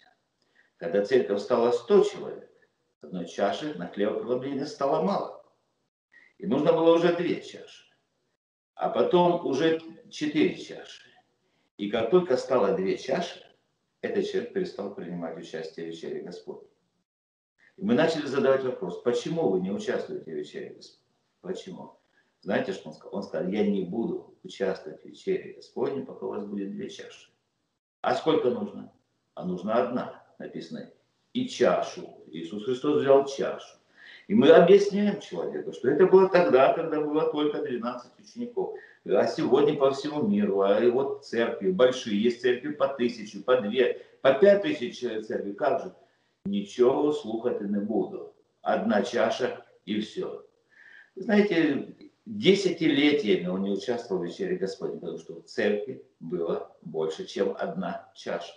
Когда 0.76 1.04
церковь 1.04 1.40
стала 1.40 1.72
100 1.72 2.04
человек, 2.04 2.52
одной 3.00 3.26
чаши 3.26 3.74
на 3.74 3.88
хлебопреломление 3.88 4.66
стало 4.66 5.02
мало. 5.02 5.44
И 6.38 6.46
нужно 6.46 6.72
было 6.72 6.94
уже 6.94 7.16
две 7.16 7.42
чаши. 7.42 7.92
А 8.74 8.90
потом 8.90 9.44
уже 9.44 9.80
четыре 10.08 10.56
чаши. 10.56 11.10
И 11.78 11.90
как 11.90 12.12
только 12.12 12.36
стало 12.36 12.76
две 12.76 12.96
чаши, 12.96 13.44
этот 14.02 14.24
человек 14.24 14.52
перестал 14.52 14.94
принимать 14.94 15.36
участие 15.36 15.86
в 15.86 15.88
вечере 15.88 16.20
Господней. 16.20 16.71
И 17.76 17.84
мы 17.84 17.94
начали 17.94 18.26
задавать 18.26 18.64
вопрос, 18.64 19.00
почему 19.02 19.48
вы 19.48 19.60
не 19.60 19.70
участвуете 19.70 20.30
в 20.30 20.34
вечере 20.34 20.74
Господней? 20.74 21.02
Почему? 21.40 21.98
Знаете, 22.42 22.72
что 22.72 22.90
он 22.90 22.94
сказал? 22.94 23.18
Он 23.18 23.22
сказал, 23.22 23.48
я 23.48 23.66
не 23.66 23.84
буду 23.84 24.34
участвовать 24.42 25.02
в 25.02 25.04
вечере 25.06 25.54
Господней, 25.54 26.04
пока 26.04 26.26
у 26.26 26.30
вас 26.30 26.44
будет 26.44 26.72
две 26.72 26.88
чаши. 26.90 27.30
А 28.02 28.14
сколько 28.14 28.50
нужно? 28.50 28.92
А 29.34 29.44
нужна 29.44 29.74
одна, 29.74 30.22
написано. 30.38 30.90
И 31.32 31.48
чашу. 31.48 32.18
Иисус 32.26 32.64
Христос 32.64 33.00
взял 33.00 33.26
чашу. 33.26 33.78
И 34.28 34.34
мы 34.34 34.50
объясняем 34.50 35.20
человеку, 35.20 35.72
что 35.72 35.90
это 35.90 36.06
было 36.06 36.28
тогда, 36.28 36.72
когда 36.74 37.00
было 37.00 37.30
только 37.32 37.62
12 37.62 38.12
учеников. 38.20 38.74
А 39.04 39.26
сегодня 39.26 39.76
по 39.76 39.90
всему 39.90 40.22
миру, 40.22 40.60
а 40.62 40.78
и 40.80 40.90
вот 40.90 41.24
церкви 41.24 41.70
большие, 41.70 42.22
есть 42.22 42.40
церкви 42.40 42.72
по 42.72 42.88
тысячу, 42.88 43.42
по 43.42 43.60
две, 43.60 44.04
по 44.20 44.34
пять 44.34 44.62
тысяч 44.62 45.00
церкви. 45.00 45.52
Как 45.52 45.82
же? 45.82 45.94
Нічого 46.44 47.12
слухати 47.12 47.64
не 47.64 47.80
буду. 47.80 48.32
Одна 48.62 49.02
чаша 49.02 49.64
и 49.86 49.98
все. 49.98 50.42
Знаете, 51.16 51.88
десятилетиями 52.26 53.48
он 53.48 53.62
не 53.62 53.70
участвовал 53.70 54.22
в 54.22 54.26
вечере 54.26 54.56
Господней, 54.56 55.00
потому 55.00 55.18
что 55.18 55.34
в 55.34 55.44
церкви 55.44 56.04
было 56.20 56.76
больше, 56.82 57.26
чем 57.26 57.54
одна 57.58 58.10
чаша. 58.14 58.54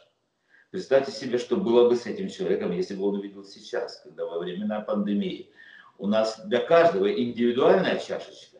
Представьте 0.71 1.11
себе, 1.11 1.37
что 1.37 1.57
было 1.57 1.89
бы 1.89 1.95
с 1.95 2.05
этим 2.05 2.29
человеком, 2.29 2.71
если 2.71 2.95
бы 2.95 3.05
он 3.05 3.15
увидел 3.15 3.43
сейчас, 3.43 4.01
когда 4.01 4.25
во 4.25 4.39
времена 4.39 4.81
пандемии 4.81 5.49
у 5.97 6.07
нас 6.07 6.39
для 6.45 6.59
каждого 6.59 7.11
индивидуальная 7.11 7.97
чашечка. 7.97 8.59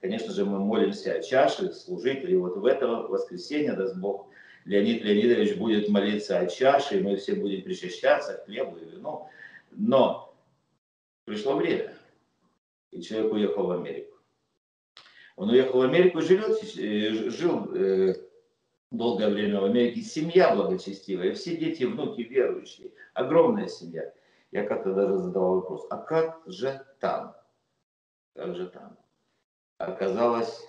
Конечно 0.00 0.32
же, 0.32 0.44
мы 0.44 0.58
молимся 0.58 1.14
о 1.14 1.22
чаше 1.22 1.72
служителей. 1.72 2.36
Вот 2.36 2.56
в 2.56 2.66
это 2.66 2.86
воскресенье, 2.86 3.74
даст 3.74 3.96
Бог, 3.96 4.26
Леонид 4.64 5.02
Леонидович 5.02 5.56
будет 5.56 5.88
молиться 5.88 6.38
о 6.38 6.46
чаше, 6.46 6.98
и 6.98 7.02
мы 7.02 7.16
все 7.16 7.34
будем 7.34 7.62
причащаться 7.62 8.34
к 8.34 8.44
хлебу 8.44 8.76
и 8.76 8.84
вину. 8.84 9.28
Но 9.72 10.34
пришло 11.24 11.56
время, 11.56 11.96
и 12.90 13.02
человек 13.02 13.32
уехал 13.32 13.66
в 13.66 13.70
Америку. 13.72 14.18
Он 15.36 15.50
уехал 15.50 15.78
в 15.78 15.82
Америку 15.82 16.18
и 16.18 16.22
живет, 16.22 16.62
э, 16.78 17.30
жил 17.30 17.74
э, 17.74 18.14
долгое 18.90 19.30
время 19.30 19.60
в 19.60 19.64
Америке. 19.64 20.02
Семья 20.02 20.54
благочестивая, 20.54 21.34
все 21.34 21.56
дети, 21.56 21.84
внуки 21.84 22.20
верующие. 22.20 22.92
Огромная 23.14 23.68
семья. 23.68 24.12
Я 24.50 24.64
как-то 24.64 24.92
даже 24.92 25.16
задавал 25.16 25.60
вопрос, 25.60 25.86
а 25.90 25.96
как 25.96 26.42
же 26.46 26.84
там? 27.00 27.34
как 28.34 28.54
же 28.56 28.66
там? 28.68 28.96
Оказалось, 29.78 30.68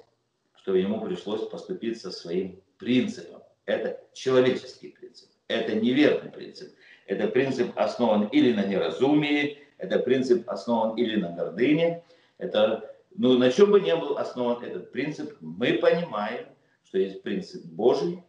что 0.55 0.75
ему 0.75 1.05
пришлось 1.05 1.47
поступить 1.47 1.99
со 1.99 2.11
своим 2.11 2.61
принципом. 2.77 3.42
Это 3.65 3.99
человеческий 4.13 4.89
принцип, 4.89 5.29
это 5.47 5.75
неверный 5.75 6.31
принцип. 6.31 6.73
Это 7.05 7.27
принцип 7.27 7.77
основан 7.77 8.27
или 8.27 8.53
на 8.53 8.65
неразумии, 8.65 9.59
это 9.77 9.99
принцип 9.99 10.49
основан 10.49 10.97
или 10.97 11.19
на 11.19 11.31
гордыне. 11.31 12.03
Это, 12.37 12.95
ну, 13.15 13.37
на 13.37 13.51
чем 13.51 13.71
бы 13.71 13.81
ни 13.81 13.91
был 13.93 14.17
основан 14.17 14.63
этот 14.63 14.91
принцип, 14.91 15.35
мы 15.41 15.73
понимаем, 15.73 16.47
что 16.85 16.97
есть 16.97 17.21
принцип 17.21 17.65
Божий, 17.65 18.23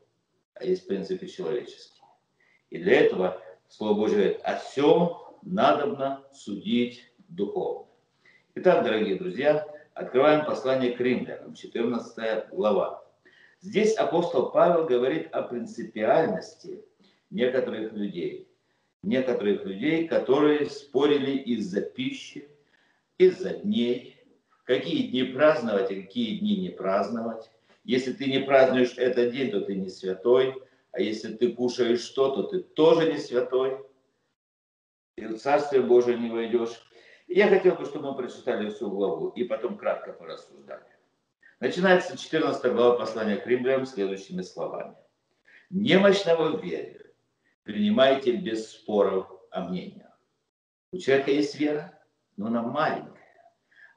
а 0.55 0.65
есть 0.65 0.87
принципы 0.87 1.27
человеческие. 1.27 2.05
И 2.71 2.79
для 2.79 3.01
этого 3.01 3.41
Слово 3.69 3.95
Божье 3.95 4.17
говорит, 4.17 4.41
о 4.43 4.57
всем 4.57 5.17
надобно 5.43 6.25
судить 6.33 7.13
духовно. 7.29 7.87
Итак, 8.57 8.85
дорогие 8.85 9.17
друзья, 9.17 9.67
открываем 9.95 10.45
послание 10.45 10.93
к 10.93 11.01
римлянам, 11.01 11.55
14 11.55 12.49
глава. 12.51 13.04
Здесь 13.65 13.95
апостол 13.97 14.51
Павел 14.51 14.85
говорит 14.85 15.29
о 15.33 15.41
принципиальности 15.41 16.85
некоторых 17.31 17.95
людей. 17.95 18.47
Некоторых 19.03 19.65
людей, 19.65 20.07
которые 20.07 20.69
спорили 20.69 21.31
из-за 21.39 21.81
пищи, 21.81 22.47
из-за 23.17 23.55
дней, 23.55 24.19
какие 24.65 25.09
дни 25.09 25.23
праздновать, 25.23 25.91
а 25.91 25.95
какие 25.95 26.41
дни 26.41 26.59
не 26.59 26.69
праздновать. 26.69 27.51
Если 27.85 28.13
ты 28.13 28.27
не 28.27 28.41
празднуешь 28.41 28.99
этот 28.99 29.33
день, 29.33 29.51
то 29.51 29.63
ты 29.63 29.77
не 29.77 29.89
святой, 29.89 30.63
а 30.93 31.01
если 31.01 31.33
ты 31.33 31.51
кушаешь 31.51 32.03
что, 32.03 32.35
то 32.37 32.43
ты 32.43 32.61
тоже 32.61 33.11
не 33.11 33.19
святой, 33.19 33.79
и 35.17 35.25
в 35.25 35.39
Царствие 35.39 35.81
Божие 35.81 36.19
не 36.19 36.29
войдешь. 36.29 36.83
Я 37.29 37.49
хотел 37.49 37.77
бы, 37.77 37.87
чтобы 37.87 38.11
мы 38.11 38.17
прочитали 38.19 38.69
всю 38.69 38.91
главу 38.91 39.29
и 39.29 39.45
потом 39.45 39.79
кратко 39.79 40.13
порассуждали. 40.13 40.94
Начинается 41.65 42.15
14 42.15 42.75
глава 42.75 42.99
послания 42.99 43.37
к 43.37 43.47
римлянам 43.47 43.87
следующими 43.87 44.43
словами. 44.43 44.97
«Немощного 45.71 46.59
в 46.59 46.63
вере 46.63 47.07
принимайте 47.63 48.33
без 48.33 48.71
споров 48.71 49.27
о 49.51 49.63
мнениях». 49.63 50.11
У 50.93 50.99
человека 50.99 51.31
есть 51.31 51.59
вера, 51.59 51.99
но 52.37 52.49
она 52.49 52.61
маленькая. 52.61 53.49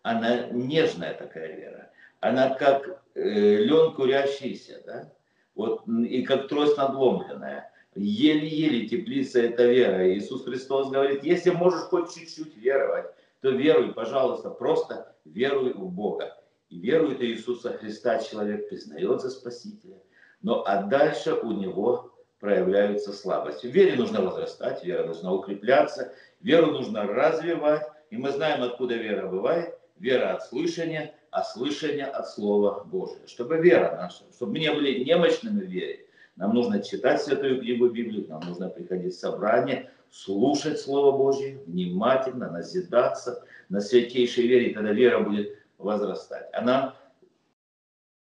Она 0.02 0.48
нежная 0.48 1.14
такая 1.14 1.58
вера. 1.58 1.92
Она 2.22 2.56
как 2.56 3.04
э, 3.16 3.22
лен 3.22 3.94
курящийся, 3.96 4.82
да? 4.86 5.14
вот, 5.54 5.86
и 5.90 6.22
как 6.24 6.48
трость 6.48 6.78
надломленная. 6.78 7.70
Еле-еле 7.96 8.88
теплится 8.88 9.42
эта 9.42 9.66
вера. 9.66 10.10
Иисус 10.16 10.46
Христос 10.46 10.90
говорит, 10.90 11.26
если 11.26 11.50
можешь 11.50 11.82
хоть 11.90 12.16
чуть-чуть 12.16 12.56
веровать, 12.56 13.14
то 13.42 13.50
веруй, 13.50 13.94
пожалуйста, 13.94 14.52
просто 14.52 15.18
веруй 15.26 15.74
в 15.74 15.92
Бога. 15.92 16.37
И 16.70 16.80
верует 16.80 17.20
в 17.20 17.24
Иисуса 17.24 17.74
Христа 17.74 18.20
человек, 18.20 18.70
признает 18.70 19.22
за 19.22 19.30
Спасителя. 19.30 19.98
Но 20.42 20.64
а 20.66 20.84
дальше 20.84 21.34
у 21.34 21.52
него 21.52 22.14
проявляются 22.40 23.14
слабости. 23.14 23.68
В 23.68 23.72
вере 23.72 23.96
нужно 23.96 24.22
возрастать, 24.22 24.84
вера 24.84 25.06
должна 25.06 25.34
укрепляться, 25.34 26.14
веру 26.42 26.72
нужно 26.72 27.04
развивать. 27.04 27.88
И 28.10 28.18
мы 28.18 28.32
знаем, 28.32 28.64
откуда 28.64 28.96
вера 28.96 29.28
бывает. 29.28 29.78
Вера 29.98 30.36
от 30.36 30.44
слышания, 30.44 31.16
а 31.32 31.44
слышание 31.44 32.06
от 32.06 32.30
Слова 32.30 32.84
Божия. 32.84 33.26
Чтобы 33.26 33.58
вера 33.58 33.96
наша, 33.96 34.24
чтобы 34.36 34.54
мы 34.54 34.60
не 34.60 34.72
были 34.72 35.04
немощными 35.04 35.62
в 35.62 35.70
вере, 35.70 36.06
нам 36.36 36.54
нужно 36.54 36.84
читать 36.84 37.22
Святую 37.22 37.60
книгу 37.62 37.90
Библию, 37.90 38.28
нам 38.30 38.42
нужно 38.42 38.70
приходить 38.70 39.16
в 39.16 39.20
собрание, 39.20 39.90
слушать 40.12 40.80
Слово 40.80 41.18
Божье, 41.18 41.60
внимательно, 41.66 42.52
назидаться 42.52 43.44
на 43.70 43.82
святейшей 43.82 44.48
вере, 44.48 44.70
и 44.70 44.74
тогда 44.74 44.92
вера 44.92 45.20
будет 45.20 45.58
возрастать. 45.78 46.50
Она, 46.54 46.96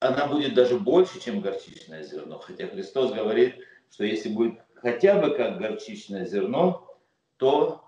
она 0.01 0.27
будет 0.27 0.55
даже 0.55 0.79
больше, 0.79 1.21
чем 1.21 1.41
горчичное 1.41 2.03
зерно. 2.03 2.39
Хотя 2.39 2.67
Христос 2.67 3.13
говорит, 3.13 3.57
что 3.91 4.05
если 4.05 4.31
будет 4.31 4.61
хотя 4.75 5.21
бы 5.21 5.35
как 5.35 5.59
горчичное 5.59 6.25
зерно, 6.25 6.89
то 7.37 7.85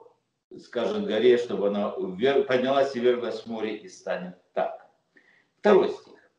скажет 0.59 1.07
горе, 1.07 1.39
чтобы 1.39 1.69
она 1.69 1.91
поднялась 1.91 2.95
и 2.95 3.01
верглась 3.01 3.41
в 3.41 3.47
море 3.47 3.77
и 3.77 3.89
станет 3.89 4.37
так. 4.53 4.91
Второй 5.59 5.91
стих. 5.91 6.31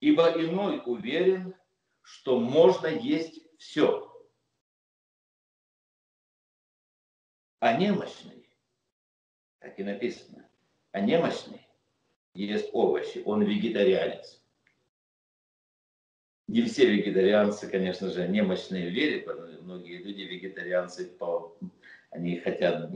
Ибо 0.00 0.30
иной 0.30 0.82
уверен, 0.84 1.54
что 2.02 2.38
можно 2.38 2.86
есть 2.86 3.40
все. 3.58 4.12
А 7.58 7.72
немощный, 7.76 8.48
так 9.58 9.78
и 9.80 9.82
написано, 9.82 10.46
а 10.92 11.00
немощный 11.00 11.65
ест 12.44 12.70
овощи, 12.72 13.22
он 13.24 13.42
вегетарианец. 13.42 14.40
Не 16.48 16.62
все 16.62 16.86
вегетарианцы, 16.86 17.68
конечно 17.68 18.10
же, 18.10 18.28
немощные 18.28 18.88
в 18.88 18.92
вере, 18.92 19.26
многие 19.62 19.98
люди 19.98 20.22
вегетарианцы, 20.22 21.10
они 22.10 22.38
хотят 22.38 22.90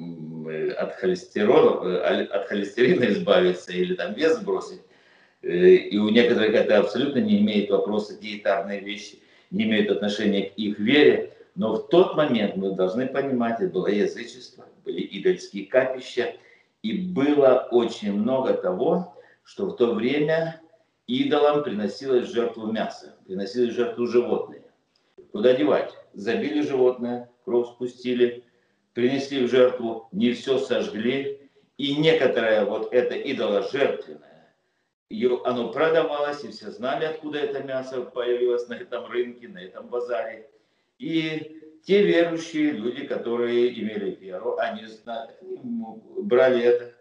от 0.78 0.94
холестерола, 0.94 1.84
э, 1.84 2.24
от 2.24 2.46
холестерина 2.46 3.06
избавиться 3.06 3.72
или 3.72 3.94
там 3.94 4.14
вес 4.14 4.38
сбросить, 4.38 4.80
Э, 5.42 5.74
и 5.74 5.96
у 5.98 6.08
некоторых 6.10 6.54
это 6.54 6.78
абсолютно 6.78 7.20
не 7.20 7.40
имеет 7.40 7.70
вопроса, 7.70 8.18
диетарные 8.18 8.80
вещи 8.80 9.18
не 9.50 9.64
имеют 9.64 9.90
отношения 9.90 10.50
к 10.50 10.54
их 10.56 10.78
вере, 10.78 11.32
но 11.54 11.74
в 11.74 11.88
тот 11.88 12.16
момент 12.16 12.56
мы 12.56 12.72
должны 12.72 13.06
понимать, 13.06 13.60
это 13.60 13.72
было 13.72 13.88
язычество, 13.88 14.66
были 14.84 15.00
идольские 15.10 15.66
капища, 15.66 16.34
и 16.82 16.98
было 16.98 17.68
очень 17.70 18.12
много 18.12 18.54
того, 18.54 19.16
что 19.42 19.66
в 19.66 19.76
то 19.76 19.94
время 19.94 20.60
идолам 21.06 21.62
приносилось 21.62 22.28
жертву 22.28 22.70
мясо, 22.70 23.16
приносилось 23.26 23.74
жертву 23.74 24.06
животные. 24.06 24.64
Куда 25.32 25.54
девать? 25.54 25.92
Забили 26.12 26.62
животное, 26.62 27.30
кровь 27.44 27.68
спустили, 27.68 28.44
принесли 28.94 29.44
в 29.44 29.50
жертву, 29.50 30.08
не 30.12 30.32
все 30.32 30.58
сожгли, 30.58 31.50
и 31.76 31.96
некоторое 31.96 32.64
вот 32.64 32.92
это 32.92 33.14
идоло 33.14 33.62
жертвенное, 33.70 34.30
ее, 35.10 35.40
оно 35.44 35.72
продавалось, 35.72 36.44
и 36.44 36.48
все 36.50 36.70
знали, 36.70 37.04
откуда 37.04 37.40
это 37.40 37.62
мясо 37.64 38.02
появилось 38.02 38.68
на 38.68 38.74
этом 38.74 39.10
рынке, 39.10 39.48
на 39.48 39.58
этом 39.58 39.88
базаре. 39.88 40.48
И 40.98 41.80
те 41.84 42.04
верующие 42.04 42.70
люди, 42.70 43.06
которые 43.06 43.72
имели 43.80 44.14
веру, 44.14 44.56
они 44.58 44.86
знали, 44.86 45.32
брали 46.22 46.62
это, 46.62 46.94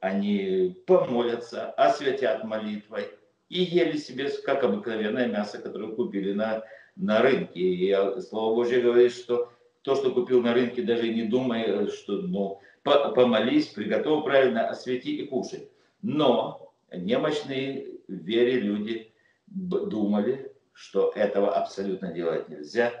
они 0.00 0.82
помолятся, 0.86 1.70
осветят 1.72 2.44
молитвой 2.44 3.08
и 3.48 3.62
ели 3.62 3.96
себе, 3.96 4.30
как 4.44 4.64
обыкновенное 4.64 5.26
мясо, 5.26 5.58
которое 5.58 5.92
купили 5.92 6.32
на, 6.32 6.64
на 6.96 7.20
рынке. 7.20 7.60
И 7.60 8.20
Слово 8.20 8.54
Божье 8.54 8.80
говорит, 8.80 9.12
что 9.12 9.52
то, 9.82 9.94
что 9.94 10.12
купил 10.12 10.40
на 10.42 10.54
рынке, 10.54 10.82
даже 10.82 11.12
не 11.12 11.24
думая, 11.24 11.88
что 11.88 12.22
ну, 12.22 12.60
помолись, 12.82 13.66
приготовь 13.68 14.24
правильно, 14.24 14.68
освети 14.68 15.16
и 15.16 15.26
кушай. 15.26 15.68
Но 16.02 16.72
немощные 16.92 17.98
в 18.08 18.12
вере 18.12 18.60
люди 18.60 19.12
думали, 19.46 20.52
что 20.72 21.12
этого 21.14 21.52
абсолютно 21.52 22.12
делать 22.12 22.48
нельзя, 22.48 22.92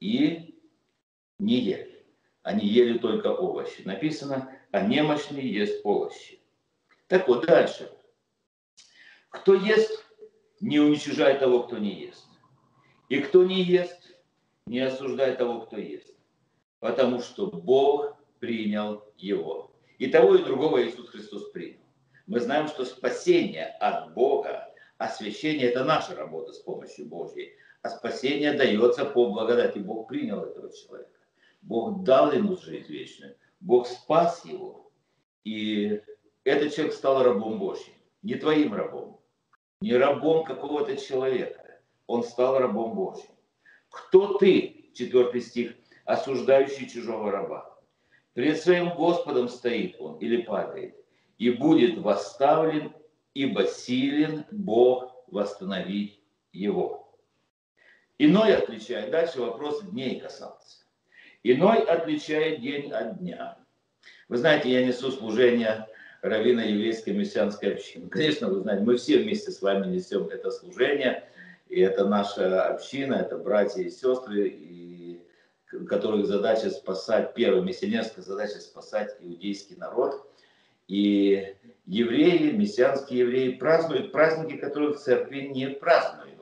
и 0.00 0.54
не 1.38 1.60
ели. 1.60 2.04
Они 2.42 2.66
ели 2.66 2.98
только 2.98 3.28
овощи. 3.28 3.82
Написано, 3.84 4.50
а 4.72 4.86
немощный 4.86 5.46
ест 5.46 5.80
овощи. 5.84 6.41
Так 7.12 7.28
вот, 7.28 7.44
дальше. 7.44 7.92
Кто 9.28 9.52
ест, 9.52 10.02
не 10.60 10.80
уничижает 10.80 11.40
того, 11.40 11.64
кто 11.64 11.76
не 11.76 12.06
ест. 12.06 12.26
И 13.10 13.20
кто 13.20 13.44
не 13.44 13.62
ест, 13.62 14.00
не 14.64 14.80
осуждает 14.80 15.36
того, 15.36 15.60
кто 15.60 15.76
ест. 15.76 16.16
Потому 16.80 17.20
что 17.20 17.48
Бог 17.48 18.16
принял 18.38 19.04
его. 19.18 19.70
И 19.98 20.06
того, 20.06 20.36
и 20.36 20.42
другого 20.42 20.82
Иисус 20.82 21.10
Христос 21.10 21.50
принял. 21.50 21.82
Мы 22.26 22.40
знаем, 22.40 22.66
что 22.66 22.86
спасение 22.86 23.66
от 23.66 24.14
Бога, 24.14 24.72
освящение– 24.96 25.68
это 25.68 25.84
наша 25.84 26.14
работа 26.14 26.54
с 26.54 26.60
помощью 26.60 27.04
Божьей, 27.04 27.52
а 27.82 27.90
спасение 27.90 28.54
дается 28.54 29.04
по 29.04 29.28
благодати. 29.30 29.80
Бог 29.80 30.08
принял 30.08 30.40
этого 30.40 30.74
человека. 30.74 31.10
Бог 31.60 32.04
дал 32.04 32.32
ему 32.32 32.56
жизнь 32.56 32.90
вечную. 32.90 33.36
Бог 33.60 33.86
спас 33.86 34.46
его. 34.46 34.90
И 35.44 36.00
этот 36.44 36.74
человек 36.74 36.94
стал 36.94 37.22
рабом 37.22 37.58
Божьим. 37.58 37.94
Не 38.22 38.34
твоим 38.36 38.74
рабом, 38.74 39.20
не 39.80 39.94
рабом 39.94 40.44
какого-то 40.44 40.96
человека. 40.96 41.80
Он 42.06 42.22
стал 42.22 42.58
рабом 42.58 42.94
Божьим. 42.94 43.30
Кто 43.90 44.38
ты, 44.38 44.90
четвертый 44.94 45.40
стих, 45.40 45.74
осуждающий 46.04 46.88
чужого 46.88 47.30
раба? 47.30 47.78
Перед 48.34 48.60
своим 48.60 48.94
Господом 48.94 49.48
стоит 49.48 49.96
он 50.00 50.18
или 50.18 50.42
падает 50.42 50.96
и 51.38 51.50
будет 51.50 51.98
восставлен, 51.98 52.92
ибо 53.34 53.66
силен 53.66 54.44
Бог 54.50 55.24
восстановить 55.26 56.20
его. 56.52 57.12
Иной 58.18 58.54
отличает, 58.54 59.10
дальше 59.10 59.40
вопрос 59.40 59.82
дней 59.82 60.20
касался. 60.20 60.84
Иной 61.42 61.78
отличает 61.78 62.60
день 62.60 62.92
от 62.92 63.18
дня. 63.18 63.58
Вы 64.28 64.36
знаете, 64.36 64.70
я 64.70 64.86
несу 64.86 65.10
служение 65.10 65.88
раввина 66.22 66.60
еврейской 66.60 67.10
мессианской 67.10 67.74
общины. 67.74 68.08
Конечно, 68.08 68.48
вы 68.48 68.60
знаете, 68.60 68.84
мы 68.84 68.96
все 68.96 69.18
вместе 69.18 69.50
с 69.50 69.60
вами 69.60 69.88
несем 69.88 70.28
это 70.28 70.50
служение, 70.50 71.24
и 71.68 71.80
это 71.80 72.06
наша 72.06 72.68
община, 72.68 73.14
это 73.14 73.36
братья 73.36 73.82
и 73.82 73.90
сестры, 73.90 74.48
и 74.48 75.20
которых 75.88 76.26
задача 76.26 76.70
спасать, 76.70 77.34
первая 77.34 77.62
миссионерская 77.62 78.24
задача 78.24 78.60
спасать 78.60 79.16
иудейский 79.20 79.76
народ. 79.76 80.26
И 80.86 81.54
евреи, 81.86 82.50
мессианские 82.50 83.20
евреи 83.20 83.52
празднуют 83.52 84.12
праздники, 84.12 84.56
которые 84.56 84.92
в 84.92 84.98
церкви 84.98 85.40
не 85.40 85.68
празднуют. 85.68 86.32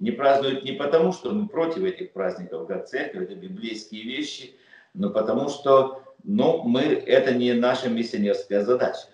Не 0.00 0.10
празднуют 0.10 0.64
не 0.64 0.72
потому, 0.72 1.12
что 1.12 1.30
мы 1.30 1.48
против 1.48 1.84
этих 1.84 2.12
праздников, 2.12 2.66
как 2.66 2.88
церковь, 2.88 3.22
это 3.22 3.36
библейские 3.36 4.02
вещи, 4.02 4.54
но 4.92 5.10
потому 5.10 5.48
что 5.48 6.02
ну, 6.24 6.62
мы, 6.64 6.82
это 6.82 7.32
не 7.32 7.52
наша 7.52 7.88
миссионерская 7.88 8.64
задача. 8.64 9.06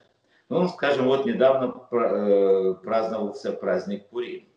Ну, 0.51 0.67
скажем, 0.67 1.07
вот 1.07 1.27
недавно 1.27 1.87
э, 1.93 2.75
праздновался 2.83 3.53
праздник 3.53 4.09
Пурим. 4.09 4.49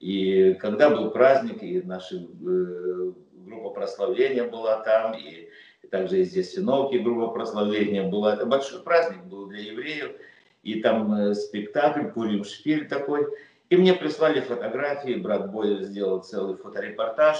И 0.00 0.54
когда 0.54 0.90
был 0.90 1.12
праздник, 1.12 1.62
и 1.62 1.80
наша 1.82 2.16
э, 2.16 3.12
группа 3.46 3.70
прославления 3.70 4.42
была 4.42 4.80
там, 4.80 5.14
и, 5.14 5.48
также 5.88 6.20
и 6.20 6.24
здесь 6.24 6.52
синовки 6.52 6.96
группа 6.96 7.28
прославления 7.28 8.08
была. 8.08 8.34
Это 8.34 8.44
большой 8.44 8.82
праздник 8.82 9.22
был 9.22 9.46
для 9.46 9.60
евреев. 9.60 10.16
И 10.64 10.80
там 10.80 11.14
э, 11.14 11.34
спектакль, 11.34 12.08
Пурим 12.08 12.42
Шпиль 12.42 12.88
такой. 12.88 13.24
И 13.68 13.76
мне 13.76 13.94
прислали 13.94 14.40
фотографии, 14.40 15.14
брат 15.14 15.52
Бойль 15.52 15.84
сделал 15.84 16.24
целый 16.24 16.56
фоторепортаж. 16.56 17.38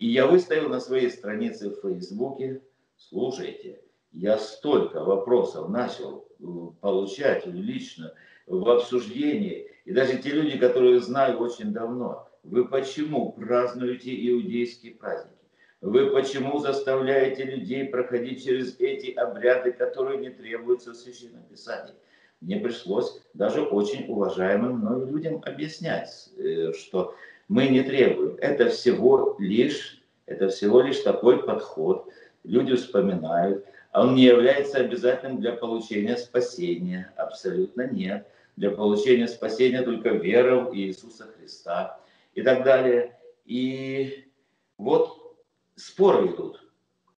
И 0.00 0.08
я 0.08 0.26
выставил 0.26 0.68
на 0.68 0.80
своей 0.80 1.10
странице 1.10 1.70
в 1.70 1.80
Фейсбуке, 1.80 2.60
слушайте, 2.96 3.82
я 4.12 4.38
столько 4.38 5.04
вопросов 5.04 5.68
начал 5.68 6.26
э, 6.38 6.44
получать 6.80 7.46
лично 7.46 8.12
в 8.46 8.68
обсуждении, 8.68 9.70
и 9.84 9.92
даже 9.92 10.18
те 10.18 10.30
люди, 10.30 10.58
которые 10.58 11.00
знаю 11.00 11.38
очень 11.38 11.72
давно, 11.72 12.28
вы 12.42 12.66
почему 12.66 13.32
празднуете 13.32 14.10
иудейские 14.28 14.94
праздники? 14.94 15.36
Вы 15.80 16.10
почему 16.10 16.58
заставляете 16.58 17.44
людей 17.44 17.84
проходить 17.86 18.44
через 18.44 18.78
эти 18.78 19.12
обряды, 19.12 19.72
которые 19.72 20.18
не 20.18 20.30
требуются 20.30 20.90
в 20.92 20.96
Священном 20.96 21.42
Писании? 21.44 21.94
Мне 22.40 22.56
пришлось 22.56 23.20
даже 23.34 23.62
очень 23.62 24.06
уважаемым 24.08 24.78
мной 24.78 25.06
людям 25.06 25.42
объяснять, 25.44 26.30
э, 26.36 26.72
что 26.72 27.14
мы 27.48 27.68
не 27.68 27.82
требуем. 27.82 28.36
Это 28.40 28.68
всего 28.68 29.36
лишь, 29.38 30.02
это 30.26 30.48
всего 30.48 30.80
лишь 30.80 31.00
такой 31.00 31.42
подход. 31.42 32.08
Люди 32.44 32.74
вспоминают. 32.76 33.66
А 33.92 34.02
он 34.02 34.14
не 34.14 34.22
является 34.22 34.78
обязательным 34.78 35.40
для 35.40 35.52
получения 35.52 36.16
спасения. 36.16 37.12
Абсолютно 37.16 37.88
нет 37.88 38.28
для 38.56 38.70
получения 38.70 39.26
спасения 39.26 39.82
только 39.82 40.10
вера 40.10 40.60
в 40.60 40.74
Иисуса 40.76 41.26
Христа 41.26 41.98
и 42.34 42.42
так 42.42 42.62
далее. 42.62 43.18
И 43.44 44.30
вот 44.76 45.36
споры 45.76 46.28
идут. 46.28 46.62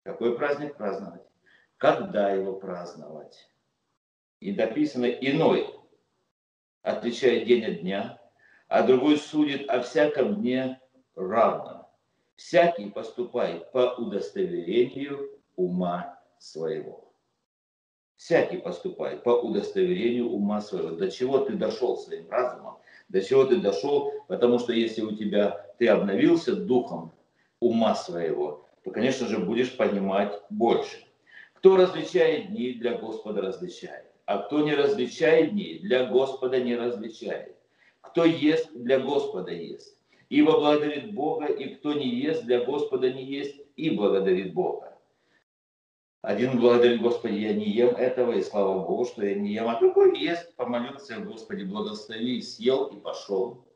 Какой 0.03 0.37
праздник 0.37 0.77
праздновать? 0.77 1.23
Когда 1.77 2.31
его 2.31 2.55
праздновать? 2.55 3.49
И 4.41 4.53
написано 4.53 5.07
иной 5.07 5.69
отличает 6.83 7.47
день 7.47 7.65
от 7.65 7.81
дня, 7.81 8.21
а 8.69 8.83
другой 8.83 9.19
судит 9.19 9.69
о 9.69 9.83
всяком 9.83 10.37
дне 10.37 10.81
равно. 11.15 11.91
Всякий 12.37 12.91
поступает 12.91 13.71
по 13.73 13.95
удостоверению 13.99 15.39
ума 15.55 16.22
своего 16.43 17.13
всякий 18.23 18.59
поступает 18.59 19.25
по 19.25 19.31
удостоверению 19.31 20.31
ума 20.31 20.61
своего. 20.61 20.91
До 20.91 21.11
чего 21.11 21.39
ты 21.39 21.55
дошел 21.55 21.97
своим 21.97 22.31
разумом, 22.31 22.77
до 23.09 23.21
чего 23.21 23.45
ты 23.45 23.57
дошел, 23.57 24.13
потому 24.29 24.61
что 24.61 24.73
если 24.73 25.03
у 25.03 25.11
тебя 25.11 25.67
ты 25.79 25.89
обновился 25.89 26.55
духом 26.55 27.11
ума 27.59 27.97
своего, 27.97 28.69
то, 28.85 28.93
конечно 28.93 29.27
же, 29.27 29.39
будешь 29.39 29.77
понимать 29.77 30.41
больше. 30.51 30.99
Кто 31.55 31.77
различает 31.77 32.51
дни, 32.51 32.75
для 32.75 32.97
Господа 32.97 33.41
различает. 33.41 34.05
А 34.27 34.39
кто 34.39 34.61
не 34.61 34.75
различает 34.75 35.51
дни, 35.51 35.81
для 35.83 36.07
Господа 36.07 36.61
не 36.61 36.77
различает. 36.77 37.57
Кто 38.01 38.25
ест, 38.25 38.71
для 38.73 39.01
Господа 39.01 39.51
ест. 39.51 39.99
Ибо 40.29 40.53
благодарит 40.53 41.13
Бога, 41.13 41.47
и 41.47 41.75
кто 41.75 41.93
не 41.93 42.09
ест, 42.09 42.45
для 42.45 42.65
Господа 42.65 43.13
не 43.13 43.25
ест, 43.25 43.57
и 43.75 43.91
благодарит 43.91 44.55
Бога. 44.55 44.92
Один 46.23 46.61
благодарит 46.61 47.03
Господи, 47.03 47.35
я 47.35 47.53
не 47.53 47.69
ем 47.69 47.97
этого, 47.97 48.33
и 48.33 48.43
слава 48.43 48.87
Богу, 48.87 49.05
что 49.05 49.27
я 49.27 49.35
не 49.35 49.55
ем, 49.55 49.69
а 49.69 49.81
другой 49.81 50.17
ест, 50.21 50.55
помолился, 50.55 51.19
Господи, 51.19 51.65
благослови, 51.65 52.41
съел 52.41 52.87
и 52.87 53.01
пошел. 53.01 53.67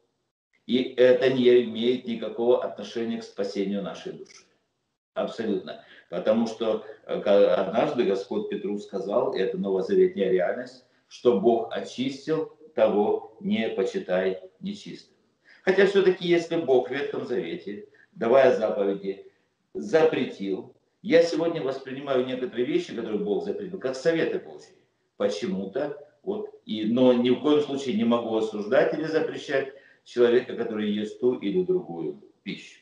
И 0.64 0.94
это 0.94 1.28
не 1.32 1.64
имеет 1.64 2.06
никакого 2.06 2.62
отношения 2.62 3.18
к 3.18 3.24
спасению 3.24 3.82
нашей 3.82 4.12
души. 4.12 4.44
Абсолютно. 5.14 5.84
Потому 6.08 6.46
что 6.46 6.84
э, 7.06 7.14
однажды 7.14 8.04
Господь 8.04 8.48
Петру 8.48 8.78
сказал, 8.78 9.34
и 9.34 9.40
это 9.40 9.58
новозаветная 9.58 10.30
реальность, 10.30 10.84
что 11.08 11.40
Бог 11.40 11.74
очистил 11.74 12.56
того, 12.76 13.36
не 13.40 13.70
почитай 13.70 14.40
нечистым. 14.60 15.16
Хотя 15.62 15.86
все-таки, 15.86 16.28
если 16.28 16.56
Бог 16.56 16.90
в 16.90 16.92
Ветхом 16.92 17.26
Завете, 17.26 17.88
давая 18.12 18.56
заповеди, 18.56 19.32
запретил 19.74 20.75
я 21.06 21.22
сегодня 21.22 21.62
воспринимаю 21.62 22.26
некоторые 22.26 22.66
вещи, 22.66 22.92
которые 22.92 23.20
Бог 23.20 23.44
запретил, 23.44 23.78
как 23.78 23.94
советы 23.94 24.40
Божьи. 24.40 24.74
Почему-то. 25.16 25.96
Вот, 26.24 26.50
и, 26.64 26.84
но 26.86 27.12
ни 27.12 27.30
в 27.30 27.40
коем 27.42 27.60
случае 27.60 27.96
не 27.96 28.02
могу 28.02 28.36
осуждать 28.36 28.92
или 28.92 29.04
запрещать 29.04 29.72
человека, 30.02 30.56
который 30.56 30.90
ест 30.90 31.20
ту 31.20 31.34
или 31.34 31.62
другую 31.62 32.20
пищу. 32.42 32.80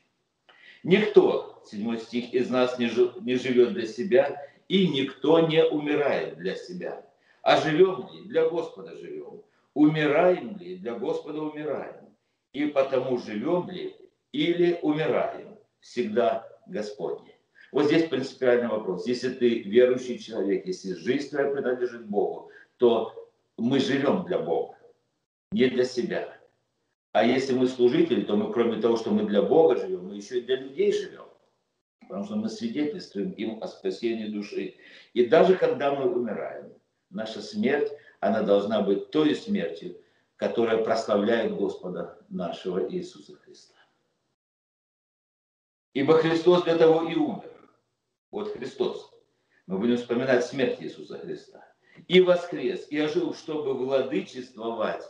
Никто, 0.83 1.63
седьмой 1.67 1.99
стих, 1.99 2.33
из 2.33 2.49
нас 2.49 2.79
не, 2.79 2.87
жив, 2.87 3.21
не 3.21 3.35
живет 3.35 3.75
для 3.75 3.87
себя, 3.87 4.43
и 4.69 4.89
никто 4.89 5.47
не 5.47 5.63
умирает 5.63 6.39
для 6.39 6.55
себя. 6.55 7.05
А 7.43 7.61
живем 7.61 8.09
ли? 8.11 8.23
Для 8.25 8.49
Господа 8.49 8.97
живем. 8.97 9.43
Умираем 9.75 10.57
ли? 10.57 10.77
Для 10.77 10.95
Господа 10.95 11.43
умираем. 11.43 12.09
И 12.55 12.65
потому 12.65 13.19
живем 13.19 13.69
ли 13.69 13.95
или 14.33 14.79
умираем? 14.81 15.59
Всегда 15.81 16.49
Господне. 16.67 17.34
Вот 17.75 17.87
здесь 17.87 18.09
принципиальный 18.09 18.69
вопрос. 18.69 19.05
Если 19.05 19.31
ты 19.31 19.63
верующий 19.63 20.17
человек, 20.21 20.65
если 20.65 20.93
жизнь 20.93 21.31
твоя 21.31 21.51
принадлежит 21.51 22.07
Богу, 22.07 22.49
то 22.77 23.29
мы 23.57 23.81
живем 23.81 24.25
для 24.27 24.39
Бога, 24.39 24.79
не 25.51 25.67
для 25.67 25.85
себя. 25.85 26.39
А 27.11 27.25
если 27.25 27.53
мы 27.53 27.67
служители, 27.67 28.23
то 28.23 28.37
мы 28.37 28.53
кроме 28.53 28.81
того, 28.81 28.97
что 28.97 29.11
мы 29.11 29.25
для 29.25 29.43
Бога 29.43 29.75
живем, 29.75 30.07
мы 30.07 30.15
еще 30.15 30.39
и 30.39 30.43
для 30.43 30.55
людей 30.55 30.93
живем. 30.93 31.27
Потому 32.03 32.25
что 32.25 32.37
мы 32.37 32.49
свидетельствуем 32.49 33.33
им 33.33 33.61
о 33.61 33.67
спасении 33.67 34.29
души. 34.29 34.77
И 35.13 35.27
даже 35.27 35.57
когда 35.57 35.97
мы 35.97 36.09
умираем, 36.15 36.73
наша 37.11 37.43
смерть, 37.43 37.91
она 38.21 38.43
должна 38.43 38.83
быть 38.83 39.11
той 39.11 39.35
смертью, 39.35 39.97
которая 40.37 40.85
прославляет 40.85 41.57
Господа 41.57 42.21
нашего 42.29 42.89
Иисуса 42.89 43.35
Христа. 43.35 43.75
Ибо 45.93 46.19
Христос 46.19 46.63
для 46.63 46.77
того 46.77 47.09
и 47.09 47.17
умер, 47.17 47.51
вот 48.35 48.53
Христос. 48.53 49.13
Мы 49.69 49.79
будем 49.79 49.97
вспоминать 49.97 50.45
смерть 50.45 50.79
Иисуса 50.81 51.19
Христа. 51.19 51.65
И 52.09 52.21
воскрес, 52.21 52.89
и 52.91 53.01
ожил, 53.01 53.33
чтобы 53.33 53.75
владычествовать 53.75 55.05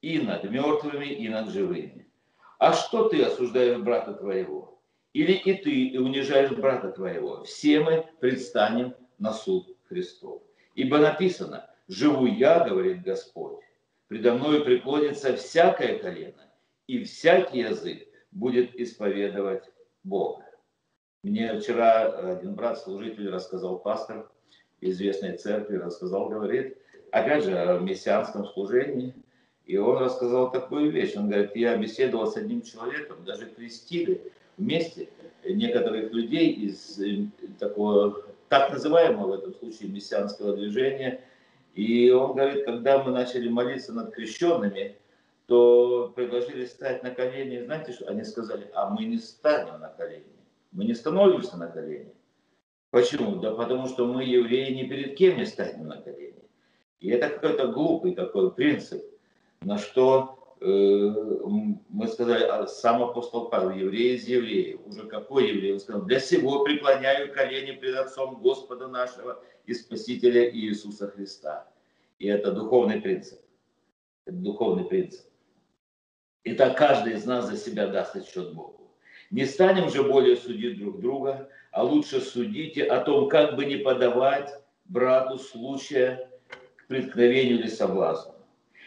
и 0.00 0.18
над 0.18 0.44
мертвыми, 0.44 1.04
и 1.04 1.28
над 1.28 1.50
живыми. 1.50 2.10
А 2.58 2.72
что 2.72 3.10
ты 3.10 3.22
осуждаешь 3.22 3.78
брата 3.78 4.14
твоего? 4.14 4.80
Или 5.12 5.32
и 5.32 5.52
ты 5.92 6.00
унижаешь 6.00 6.52
брата 6.52 6.90
твоего? 6.92 7.44
Все 7.44 7.80
мы 7.80 8.08
предстанем 8.20 8.94
на 9.18 9.34
суд 9.34 9.76
Христов. 9.88 10.42
Ибо 10.74 10.96
написано, 10.96 11.68
живу 11.88 12.24
я, 12.24 12.66
говорит 12.66 13.02
Господь, 13.02 13.60
предо 14.08 14.32
мною 14.32 14.64
преклонится 14.64 15.36
всякое 15.36 15.98
колено, 15.98 16.50
и 16.86 17.04
всякий 17.04 17.58
язык 17.58 18.08
будет 18.30 18.74
исповедовать 18.74 19.64
Бога. 20.02 20.46
Мне 21.22 21.56
вчера 21.58 22.06
один 22.32 22.54
брат, 22.54 22.80
служитель, 22.80 23.30
рассказал, 23.30 23.78
пастор 23.78 24.28
известной 24.80 25.36
церкви, 25.36 25.76
рассказал, 25.76 26.28
говорит, 26.28 26.76
опять 27.12 27.44
же, 27.44 27.56
о 27.56 27.78
мессианском 27.78 28.44
служении. 28.46 29.14
И 29.64 29.76
он 29.76 29.98
рассказал 29.98 30.50
такую 30.50 30.90
вещь. 30.90 31.14
Он 31.14 31.28
говорит, 31.28 31.54
я 31.54 31.76
беседовал 31.76 32.26
с 32.26 32.36
одним 32.36 32.62
человеком, 32.62 33.24
даже 33.24 33.46
крестили 33.46 34.32
вместе 34.56 35.08
некоторых 35.44 36.12
людей 36.12 36.50
из 36.50 36.98
э, 37.00 37.26
такого, 37.60 38.24
так 38.48 38.72
называемого 38.72 39.28
в 39.28 39.32
этом 39.34 39.54
случае 39.54 39.90
мессианского 39.90 40.56
движения. 40.56 41.20
И 41.74 42.10
он 42.10 42.34
говорит, 42.34 42.64
когда 42.64 43.02
мы 43.02 43.12
начали 43.12 43.48
молиться 43.48 43.92
над 43.92 44.12
крещенными, 44.12 44.96
то 45.46 46.12
предложили 46.16 46.64
стать 46.64 47.04
на 47.04 47.10
колени. 47.10 47.62
Знаете, 47.64 47.92
что 47.92 48.08
они 48.08 48.24
сказали? 48.24 48.68
А 48.74 48.90
мы 48.90 49.04
не 49.04 49.18
станем 49.18 49.80
на 49.80 49.88
колени. 49.88 50.24
Мы 50.72 50.84
не 50.84 50.94
становимся 50.94 51.56
на 51.56 51.68
колени. 51.68 52.12
Почему? 52.90 53.36
Да 53.36 53.54
потому 53.54 53.86
что 53.86 54.06
мы, 54.06 54.24
евреи, 54.24 54.72
ни 54.72 54.88
перед 54.88 55.16
кем 55.16 55.38
не 55.38 55.46
станем 55.46 55.86
на 55.88 56.00
колени. 56.00 56.42
И 57.00 57.08
это 57.10 57.28
какой-то 57.28 57.68
глупый 57.68 58.14
такой 58.14 58.52
принцип, 58.54 59.02
на 59.60 59.78
что 59.78 60.56
э, 60.60 60.64
мы 60.64 62.06
сказали, 62.08 62.44
а 62.44 62.66
сам 62.66 63.02
апостол 63.02 63.48
Павел, 63.48 63.70
еврей 63.70 64.16
из 64.16 64.28
евреев, 64.28 64.80
уже 64.86 65.06
какой 65.08 65.48
еврей? 65.48 65.72
Он 65.72 65.80
сказал, 65.80 66.02
для 66.02 66.20
сего 66.20 66.64
преклоняю 66.64 67.32
колени 67.32 67.72
пред 67.72 67.96
Отцом 67.96 68.40
Господа 68.40 68.88
нашего 68.88 69.42
и 69.66 69.74
Спасителя 69.74 70.50
Иисуса 70.50 71.08
Христа. 71.08 71.68
И 72.18 72.28
это 72.28 72.52
духовный 72.52 73.00
принцип. 73.00 73.40
Это 74.24 74.36
духовный 74.36 74.84
принцип. 74.84 75.26
И 76.44 76.54
так 76.54 76.76
каждый 76.78 77.14
из 77.14 77.24
нас 77.24 77.48
за 77.48 77.56
себя 77.56 77.88
даст 77.88 78.16
отчет 78.16 78.54
Богу. 78.54 78.81
Не 79.32 79.46
станем 79.46 79.88
же 79.88 80.02
более 80.02 80.36
судить 80.36 80.78
друг 80.78 81.00
друга, 81.00 81.48
а 81.70 81.82
лучше 81.82 82.20
судите 82.20 82.84
о 82.84 83.00
том, 83.00 83.30
как 83.30 83.56
бы 83.56 83.64
не 83.64 83.76
подавать 83.76 84.50
брату 84.84 85.38
случая 85.38 86.28
к 86.76 86.86
преткновению 86.86 87.60
или 87.60 87.66
соблазну. 87.66 88.34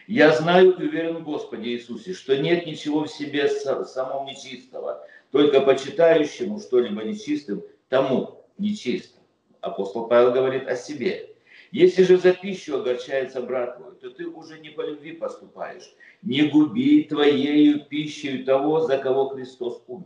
Я 0.06 0.32
знаю 0.34 0.74
и 0.74 0.86
уверен 0.86 1.18
в 1.18 1.24
Господе 1.24 1.72
Иисусе, 1.72 2.14
что 2.14 2.38
нет 2.38 2.68
ничего 2.68 3.06
в 3.06 3.08
себе 3.08 3.48
самом 3.50 4.28
нечистого, 4.28 5.04
только 5.32 5.62
почитающему 5.62 6.60
что-либо 6.60 7.04
нечистым, 7.04 7.64
тому 7.90 8.46
нечисто. 8.60 9.18
Апостол 9.62 10.08
Павел 10.08 10.32
говорит 10.32 10.68
о 10.68 10.76
себе. 10.76 11.32
Если 11.72 12.04
же 12.04 12.20
за 12.20 12.34
пищу 12.34 12.78
огорчается 12.78 13.42
брат 13.42 13.78
твой, 13.78 13.96
то 13.96 14.12
ты 14.12 14.28
уже 14.28 14.60
не 14.60 14.70
по 14.70 14.82
любви 14.82 15.14
поступаешь. 15.14 15.92
Не 16.22 16.44
губи 16.50 17.02
твоею 17.06 17.84
пищей 17.86 18.44
того, 18.44 18.82
за 18.82 19.00
кого 19.00 19.30
Христос 19.30 19.82
умер. 19.88 20.06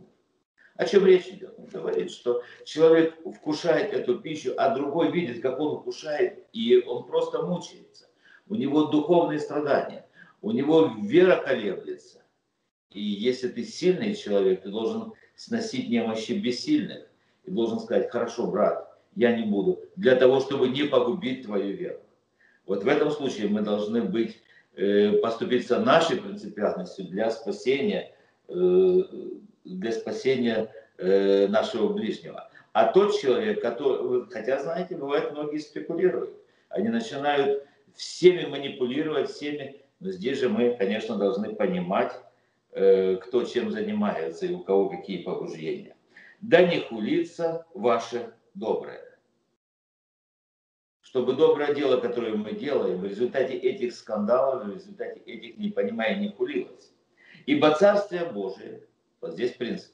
О 0.80 0.86
чем 0.86 1.04
речь 1.04 1.26
идет? 1.26 1.52
Он 1.58 1.66
говорит, 1.66 2.10
что 2.10 2.42
человек 2.64 3.14
вкушает 3.36 3.92
эту 3.92 4.18
пищу, 4.18 4.54
а 4.56 4.74
другой 4.74 5.12
видит, 5.12 5.42
как 5.42 5.60
он 5.60 5.78
вкушает, 5.78 6.46
и 6.54 6.82
он 6.86 7.04
просто 7.04 7.42
мучается. 7.42 8.08
У 8.48 8.54
него 8.54 8.84
духовные 8.84 9.40
страдания, 9.40 10.06
у 10.40 10.52
него 10.52 10.90
вера 11.02 11.36
колеблется. 11.36 12.22
И 12.92 13.02
если 13.02 13.48
ты 13.48 13.62
сильный 13.62 14.14
человек, 14.14 14.62
ты 14.62 14.70
должен 14.70 15.12
сносить 15.34 15.90
немощи 15.90 16.32
бессильных. 16.32 17.06
И 17.44 17.50
должен 17.50 17.78
сказать, 17.78 18.10
хорошо, 18.10 18.46
брат, 18.46 18.98
я 19.16 19.36
не 19.36 19.44
буду, 19.44 19.80
для 19.96 20.16
того, 20.16 20.40
чтобы 20.40 20.68
не 20.68 20.84
погубить 20.84 21.44
твою 21.44 21.76
веру. 21.76 22.00
Вот 22.64 22.84
в 22.84 22.88
этом 22.88 23.10
случае 23.10 23.48
мы 23.48 23.60
должны 23.60 24.00
быть, 24.00 24.40
э, 24.76 25.12
поступиться 25.18 25.78
нашей 25.78 26.16
принципиальностью 26.16 27.04
для 27.04 27.30
спасения 27.30 28.14
э, 28.48 29.02
для 29.64 29.92
спасения 29.92 30.72
э, 30.98 31.46
нашего 31.48 31.92
ближнего. 31.92 32.50
А 32.72 32.92
тот 32.92 33.18
человек, 33.18 33.60
который, 33.60 34.26
хотя, 34.30 34.62
знаете, 34.62 34.96
бывает, 34.96 35.32
многие 35.32 35.58
спекулируют. 35.58 36.34
Они 36.68 36.88
начинают 36.88 37.66
всеми 37.94 38.46
манипулировать, 38.46 39.30
всеми. 39.30 39.82
Но 39.98 40.10
здесь 40.10 40.38
же 40.38 40.48
мы, 40.48 40.76
конечно, 40.78 41.16
должны 41.16 41.54
понимать, 41.54 42.12
э, 42.72 43.16
кто 43.16 43.44
чем 43.44 43.70
занимается 43.70 44.46
и 44.46 44.54
у 44.54 44.60
кого 44.60 44.88
какие 44.88 45.22
побуждения. 45.22 45.96
Да 46.40 46.62
не 46.62 46.80
хулится 46.80 47.66
ваше 47.74 48.32
доброе. 48.54 49.04
Чтобы 51.02 51.32
доброе 51.32 51.74
дело, 51.74 52.00
которое 52.00 52.34
мы 52.34 52.52
делаем, 52.52 52.98
в 53.00 53.04
результате 53.04 53.54
этих 53.54 53.94
скандалов, 53.94 54.64
в 54.64 54.74
результате 54.74 55.18
этих 55.20 55.58
непониманий 55.58 56.28
не 56.28 56.32
хулилось. 56.32 56.92
Ибо 57.46 57.74
Царствие 57.74 58.26
Божие 58.26 58.82
вот 59.20 59.32
здесь 59.32 59.52
принцип. 59.52 59.92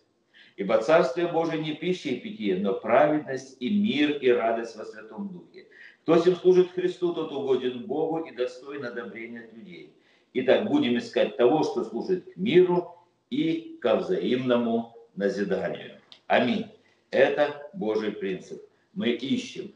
Ибо 0.57 0.79
Царствие 0.79 1.29
Божие 1.29 1.63
не 1.63 1.75
пища 1.75 2.11
и 2.11 2.21
питье, 2.21 2.57
но 2.59 2.75
праведность 2.75 3.57
и 3.61 3.69
мир 3.69 4.17
и 4.19 4.29
радость 4.31 4.77
во 4.77 4.85
Святом 4.85 5.29
Духе. 5.29 5.67
Кто 6.03 6.21
всем 6.21 6.37
служит 6.37 6.71
Христу, 6.71 7.13
тот 7.13 7.33
угоден 7.33 7.85
Богу 7.87 8.21
и 8.21 8.35
достоин 8.35 8.85
одобрения 8.85 9.41
от 9.41 9.53
людей. 9.53 9.93
Итак, 10.33 10.69
будем 10.69 10.97
искать 10.99 11.37
того, 11.37 11.63
что 11.63 11.85
служит 11.85 12.33
к 12.33 12.37
миру 12.37 12.97
и 13.29 13.79
ко 13.81 13.97
взаимному 13.97 14.95
назиданию. 15.15 16.01
Аминь. 16.27 16.67
Это 17.11 17.71
Божий 17.75 18.13
принцип. 18.13 18.63
Мы 18.93 19.11
ищем 19.11 19.75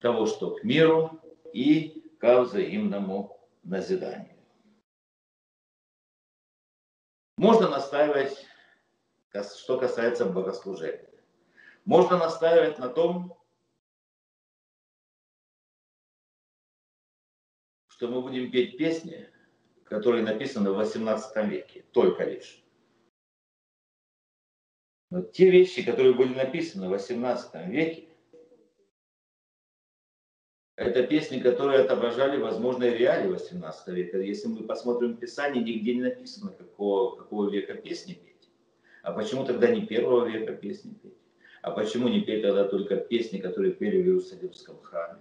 того, 0.00 0.26
что 0.26 0.54
к 0.56 0.64
миру 0.64 1.20
и 1.52 2.04
ко 2.18 2.42
взаимному 2.42 3.38
назиданию. 3.62 4.36
Можно 7.36 7.68
настаивать 7.68 8.46
что 9.32 9.78
касается 9.78 10.26
богослужения. 10.26 11.08
Можно 11.84 12.18
настаивать 12.18 12.78
на 12.78 12.88
том, 12.88 13.38
что 17.88 18.08
мы 18.08 18.22
будем 18.22 18.50
петь 18.50 18.76
песни, 18.76 19.30
которые 19.84 20.24
написаны 20.24 20.72
в 20.72 20.76
18 20.76 21.48
веке, 21.48 21.84
только 21.92 22.24
лишь. 22.24 22.62
Но 25.10 25.22
те 25.22 25.50
вещи, 25.50 25.84
которые 25.84 26.14
были 26.14 26.34
написаны 26.34 26.86
в 26.86 26.90
18 26.90 27.66
веке, 27.68 28.08
это 30.76 31.06
песни, 31.06 31.40
которые 31.40 31.80
отображали 31.80 32.40
возможные 32.40 32.96
реалии 32.96 33.28
18 33.28 33.88
века. 33.88 34.18
Если 34.18 34.48
мы 34.48 34.64
посмотрим 34.64 35.18
Писание, 35.18 35.62
нигде 35.62 35.94
не 35.94 36.02
написано, 36.02 36.52
какого, 36.52 37.16
какого 37.16 37.50
века 37.50 37.74
песни 37.74 38.14
петь. 38.14 38.29
А 39.02 39.12
почему 39.12 39.44
тогда 39.44 39.68
не 39.68 39.86
первого 39.86 40.26
века 40.26 40.52
песни 40.52 40.94
петь? 41.02 41.14
А 41.62 41.70
почему 41.70 42.08
не 42.08 42.20
петь 42.20 42.42
тогда 42.42 42.64
только 42.64 42.96
песни, 42.96 43.38
которые 43.38 43.72
пели 43.72 44.02
в 44.02 44.06
Иерусалимском 44.06 44.80
храме? 44.82 45.20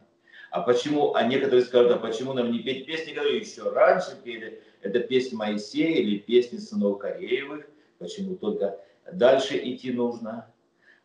А 0.51 0.61
почему, 0.61 1.13
а 1.13 1.23
некоторые 1.23 1.63
скажут, 1.63 1.91
а 1.91 1.97
почему 1.97 2.33
нам 2.33 2.51
не 2.51 2.59
петь 2.59 2.85
песни, 2.85 3.13
которые 3.13 3.39
еще 3.39 3.69
раньше 3.69 4.17
пели? 4.23 4.61
Это 4.81 4.99
песни 4.99 5.35
Моисея 5.35 5.97
или 5.97 6.17
песни 6.17 6.57
сынов 6.57 6.99
Кореевых? 6.99 7.67
Почему 7.99 8.35
только 8.35 8.79
дальше 9.11 9.57
идти 9.57 9.91
нужно? 9.91 10.51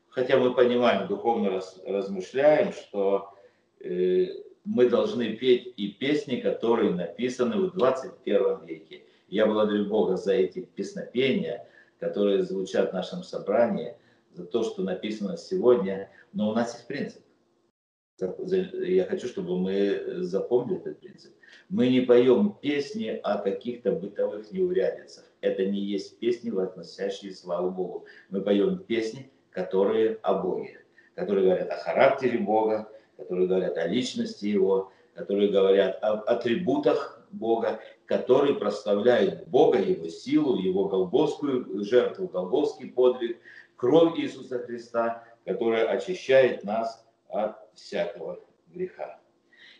Хотя 0.08 0.38
мы 0.38 0.54
понимаем, 0.54 1.08
духовно 1.08 1.50
раз, 1.50 1.80
размышляем, 1.84 2.72
что 2.72 3.34
э, 3.80 4.26
мы 4.64 4.88
должны 4.88 5.36
петь 5.36 5.74
и 5.76 5.88
песни, 5.88 6.36
которые 6.36 6.92
написаны 6.94 7.56
в 7.56 7.72
21 7.72 8.64
веке. 8.64 9.02
Я 9.28 9.46
благодарю 9.46 9.86
Бога 9.86 10.16
за 10.16 10.34
эти 10.34 10.60
песнопения, 10.60 11.66
которые 12.04 12.42
звучат 12.42 12.90
в 12.90 12.94
нашем 12.94 13.22
собрании, 13.22 13.96
за 14.32 14.44
то, 14.44 14.62
что 14.62 14.82
написано 14.82 15.38
сегодня. 15.38 16.10
Но 16.34 16.50
у 16.50 16.54
нас 16.54 16.74
есть 16.74 16.86
принцип. 16.86 17.22
Я 18.18 19.06
хочу, 19.06 19.26
чтобы 19.26 19.58
мы 19.58 20.22
запомнили 20.22 20.80
этот 20.80 21.00
принцип. 21.00 21.34
Мы 21.68 21.88
не 21.88 22.02
поем 22.02 22.56
песни 22.60 23.18
о 23.22 23.38
каких-то 23.38 23.92
бытовых 23.92 24.52
неурядицах. 24.52 25.24
Это 25.40 25.64
не 25.64 25.80
есть 25.80 26.18
песни, 26.18 26.50
относящие 26.50 27.32
славу 27.32 27.70
Богу. 27.70 28.04
Мы 28.28 28.42
поем 28.42 28.78
песни, 28.78 29.30
которые 29.50 30.18
о 30.22 30.34
Боге, 30.34 30.84
которые 31.14 31.46
говорят 31.46 31.70
о 31.70 31.76
характере 31.76 32.38
Бога, 32.38 32.88
которые 33.16 33.48
говорят 33.48 33.78
о 33.78 33.86
личности 33.86 34.46
Его, 34.46 34.92
которые 35.14 35.50
говорят 35.50 35.98
об 36.02 36.28
атрибутах 36.28 37.13
Бога, 37.34 37.80
который 38.06 38.54
прославляет 38.54 39.48
Бога, 39.48 39.78
Его 39.78 40.08
силу, 40.08 40.56
Его 40.56 40.88
голгофскую 40.88 41.84
жертву, 41.84 42.28
голгофский 42.28 42.90
подвиг, 42.90 43.38
кровь 43.76 44.18
Иисуса 44.18 44.58
Христа, 44.60 45.24
которая 45.44 45.86
очищает 45.88 46.64
нас 46.64 47.06
от 47.28 47.56
всякого 47.74 48.40
греха. 48.68 49.20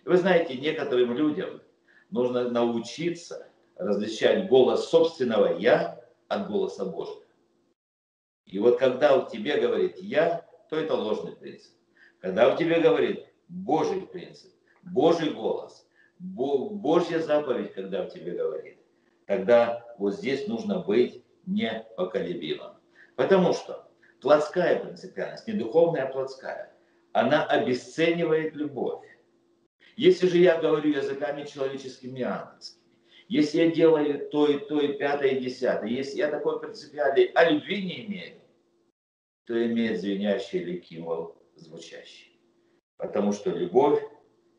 Вы 0.05 0.17
знаете, 0.19 0.57
некоторым 0.57 1.15
людям 1.15 1.63
нужно 2.11 2.51
научиться 2.51 3.49
различать 3.77 4.49
голос 4.49 4.89
собственного 4.89 5.59
«я» 5.59 6.01
от 6.29 6.49
голоса 6.49 6.85
Божьего. 6.85 7.23
И 8.47 8.59
вот 8.59 8.79
когда 8.79 9.17
у 9.17 9.29
тебя 9.29 9.61
говорит 9.61 9.99
«я», 9.99 10.47
то 10.69 10.77
это 10.77 10.95
ложный 10.95 11.33
принцип. 11.33 11.73
Когда 12.21 12.53
у 12.53 12.57
тебя 12.57 12.81
говорит 12.81 13.27
Божий 13.49 14.03
принцип, 14.03 14.53
Божий 14.83 15.31
голос, 15.31 15.84
Божья 16.19 17.19
заповедь, 17.19 17.73
когда 17.75 18.05
в 18.05 18.11
тебе 18.11 18.33
говорит, 18.33 18.79
тогда 19.27 19.85
вот 19.99 20.15
здесь 20.15 20.47
нужно 20.47 20.81
быть 20.81 21.25
непоколебимым. 21.47 22.73
Потому 23.17 23.53
что 23.53 23.89
плотская 24.21 24.81
принципиальность, 24.81 25.47
не 25.47 25.55
духовная, 25.55 26.05
а 26.05 26.13
плотская, 26.13 26.73
она 27.13 27.45
обесценивает 27.45 28.55
любовь. 28.55 29.05
Если 29.97 30.27
же 30.27 30.39
я 30.39 30.61
говорю 30.61 30.91
языками 30.91 31.45
человеческими 31.45 32.21
и 32.21 32.23
ангельскими, 32.23 32.83
если 33.29 33.59
я 33.59 33.71
делаю 33.71 34.29
то 34.29 34.47
и 34.49 34.59
то, 34.59 34.81
и 34.81 34.99
пятое, 34.99 35.31
и 35.31 35.41
десятое, 35.41 35.89
если 35.89 36.19
я 36.19 36.29
такой 36.29 36.61
принципиальный, 36.61 37.27
а 37.35 37.51
любви 37.51 37.83
не 37.83 38.07
имею, 38.07 38.41
то 39.47 39.67
имеет 39.67 40.01
звенящий 40.01 40.61
или 40.61 40.79
кимвол 40.79 41.37
звучащий. 41.55 42.39
Потому 42.97 43.33
что 43.33 43.51
любовь 43.51 44.03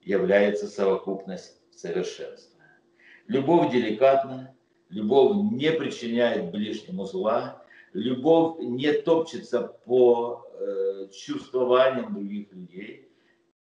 является 0.06 0.68
совокупность 0.68 1.60
совершенства. 1.72 2.62
Любовь 3.28 3.72
деликатна, 3.72 4.56
любовь 4.89 5.52
не 5.52 5.72
причиняет 5.72 6.52
ближнему 6.52 7.06
зла, 7.06 7.65
любовь 7.94 8.60
не 8.60 8.94
топчется 8.94 9.62
по 9.86 10.46
э, 10.52 11.08
чувствованиям 11.12 12.13
других 12.13 12.54
людей, 12.54 13.12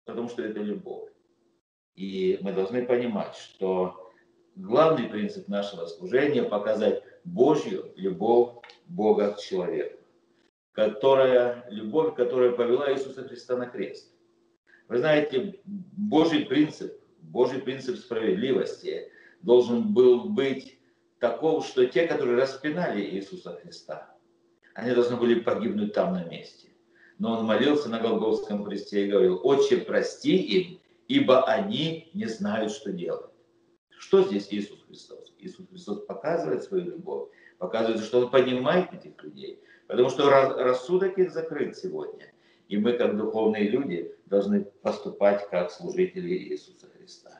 потому 0.04 0.28
что 0.28 0.42
это 0.42 0.60
любовь. 0.60 1.10
И 1.96 2.38
мы 2.42 2.52
должны 2.52 2.86
понимать, 2.86 3.34
что 3.34 4.12
главный 4.54 5.08
принцип 5.08 5.48
нашего 5.48 5.86
служения– 5.86 6.42
показать 6.44 7.02
Божью 7.24 7.92
любовь 7.96 8.62
Бога 8.86 9.32
к 9.32 9.40
человеку, 9.40 9.98
которая, 10.72 11.66
любовь, 11.70 12.14
которая 12.14 12.52
повела 12.52 12.92
Иисуса 12.92 13.24
Христа 13.24 13.56
на 13.56 13.66
крест. 13.66 14.14
Вы 14.90 14.98
знаете, 14.98 15.60
Божий 15.64 16.46
принцип, 16.46 16.92
Божий 17.22 17.60
принцип 17.60 17.96
справедливости 17.96 19.08
должен 19.40 19.94
был 19.94 20.24
быть 20.24 20.80
таков, 21.20 21.64
что 21.64 21.86
те, 21.86 22.08
которые 22.08 22.36
распинали 22.36 23.00
Иисуса 23.00 23.56
Христа, 23.62 24.12
они 24.74 24.92
должны 24.92 25.16
были 25.16 25.38
погибнуть 25.38 25.94
там 25.94 26.14
на 26.14 26.24
месте. 26.24 26.70
Но 27.20 27.38
он 27.38 27.46
молился 27.46 27.88
на 27.88 28.00
Голгофском 28.00 28.64
кресте 28.64 29.06
и 29.06 29.10
говорил, 29.10 29.40
«Отче, 29.44 29.76
прости 29.76 30.36
им, 30.36 30.80
ибо 31.06 31.44
они 31.44 32.10
не 32.12 32.26
знают, 32.26 32.72
что 32.72 32.90
делать». 32.90 33.30
Что 33.90 34.24
здесь 34.24 34.48
Иисус 34.50 34.82
Христос? 34.88 35.32
Иисус 35.38 35.68
Христос 35.70 36.00
показывает 36.06 36.64
свою 36.64 36.86
любовь, 36.86 37.28
показывает, 37.58 38.02
что 38.02 38.22
Он 38.22 38.30
понимает 38.32 38.92
этих 38.92 39.22
людей, 39.22 39.62
потому 39.86 40.10
что 40.10 40.28
рассудок 40.28 41.16
их 41.16 41.30
закрыт 41.30 41.76
сегодня. 41.76 42.32
И 42.70 42.78
мы, 42.78 42.92
как 42.92 43.16
духовные 43.16 43.68
люди, 43.68 44.14
должны 44.26 44.60
поступать 44.82 45.50
как 45.50 45.72
служители 45.72 46.32
Иисуса 46.36 46.86
Христа. 46.96 47.32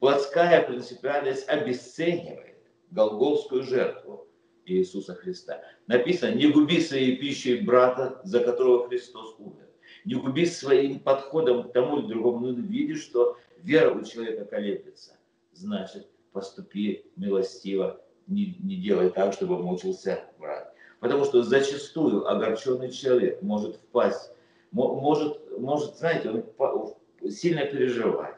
Плотская 0.00 0.66
принципиальность 0.66 1.48
обесценивает 1.48 2.56
голговскую 2.90 3.62
жертву 3.62 4.26
Иисуса 4.66 5.14
Христа. 5.14 5.62
Написано, 5.86 6.34
не 6.34 6.50
губи 6.50 6.80
своей 6.80 7.16
пищей 7.18 7.60
брата, 7.60 8.20
за 8.24 8.40
которого 8.40 8.88
Христос 8.88 9.36
умер. 9.38 9.68
Не 10.04 10.16
губи 10.16 10.44
своим 10.44 10.98
подходом 10.98 11.68
к 11.68 11.72
тому 11.72 12.00
или 12.00 12.08
другому. 12.08 12.48
Ну, 12.48 12.54
видишь, 12.54 13.02
что 13.02 13.36
вера 13.58 13.94
у 13.94 14.02
человека 14.02 14.44
колеблется. 14.44 15.16
Значит, 15.52 16.08
поступи 16.32 17.04
милостиво, 17.14 18.00
не, 18.26 18.56
не 18.58 18.74
делай 18.74 19.10
так, 19.10 19.34
чтобы 19.34 19.62
мучился 19.62 20.24
брат. 20.36 20.74
Потому 20.98 21.24
что 21.24 21.44
зачастую 21.44 22.28
огорченный 22.28 22.90
человек 22.90 23.40
может 23.40 23.76
впасть, 23.76 24.32
может, 24.72 25.58
может 25.58 25.96
знаете, 25.96 26.44
он 26.58 26.94
сильно 27.30 27.64
переживать. 27.64 28.36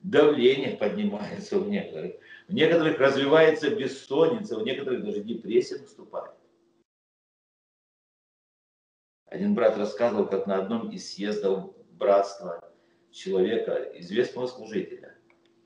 Давление 0.00 0.76
поднимается 0.76 1.58
у 1.58 1.64
некоторых. 1.64 2.16
У 2.48 2.52
некоторых 2.52 2.98
развивается 2.98 3.74
бессонница, 3.74 4.56
у 4.56 4.64
некоторых 4.64 5.04
даже 5.04 5.22
депрессия 5.22 5.78
наступает. 5.78 6.32
Один 9.26 9.54
брат 9.54 9.76
рассказывал, 9.76 10.26
как 10.26 10.46
на 10.46 10.56
одном 10.56 10.90
из 10.90 11.12
съездов 11.12 11.74
братства 11.90 12.72
человека, 13.10 13.90
известного 13.98 14.46
служителя, 14.46 15.18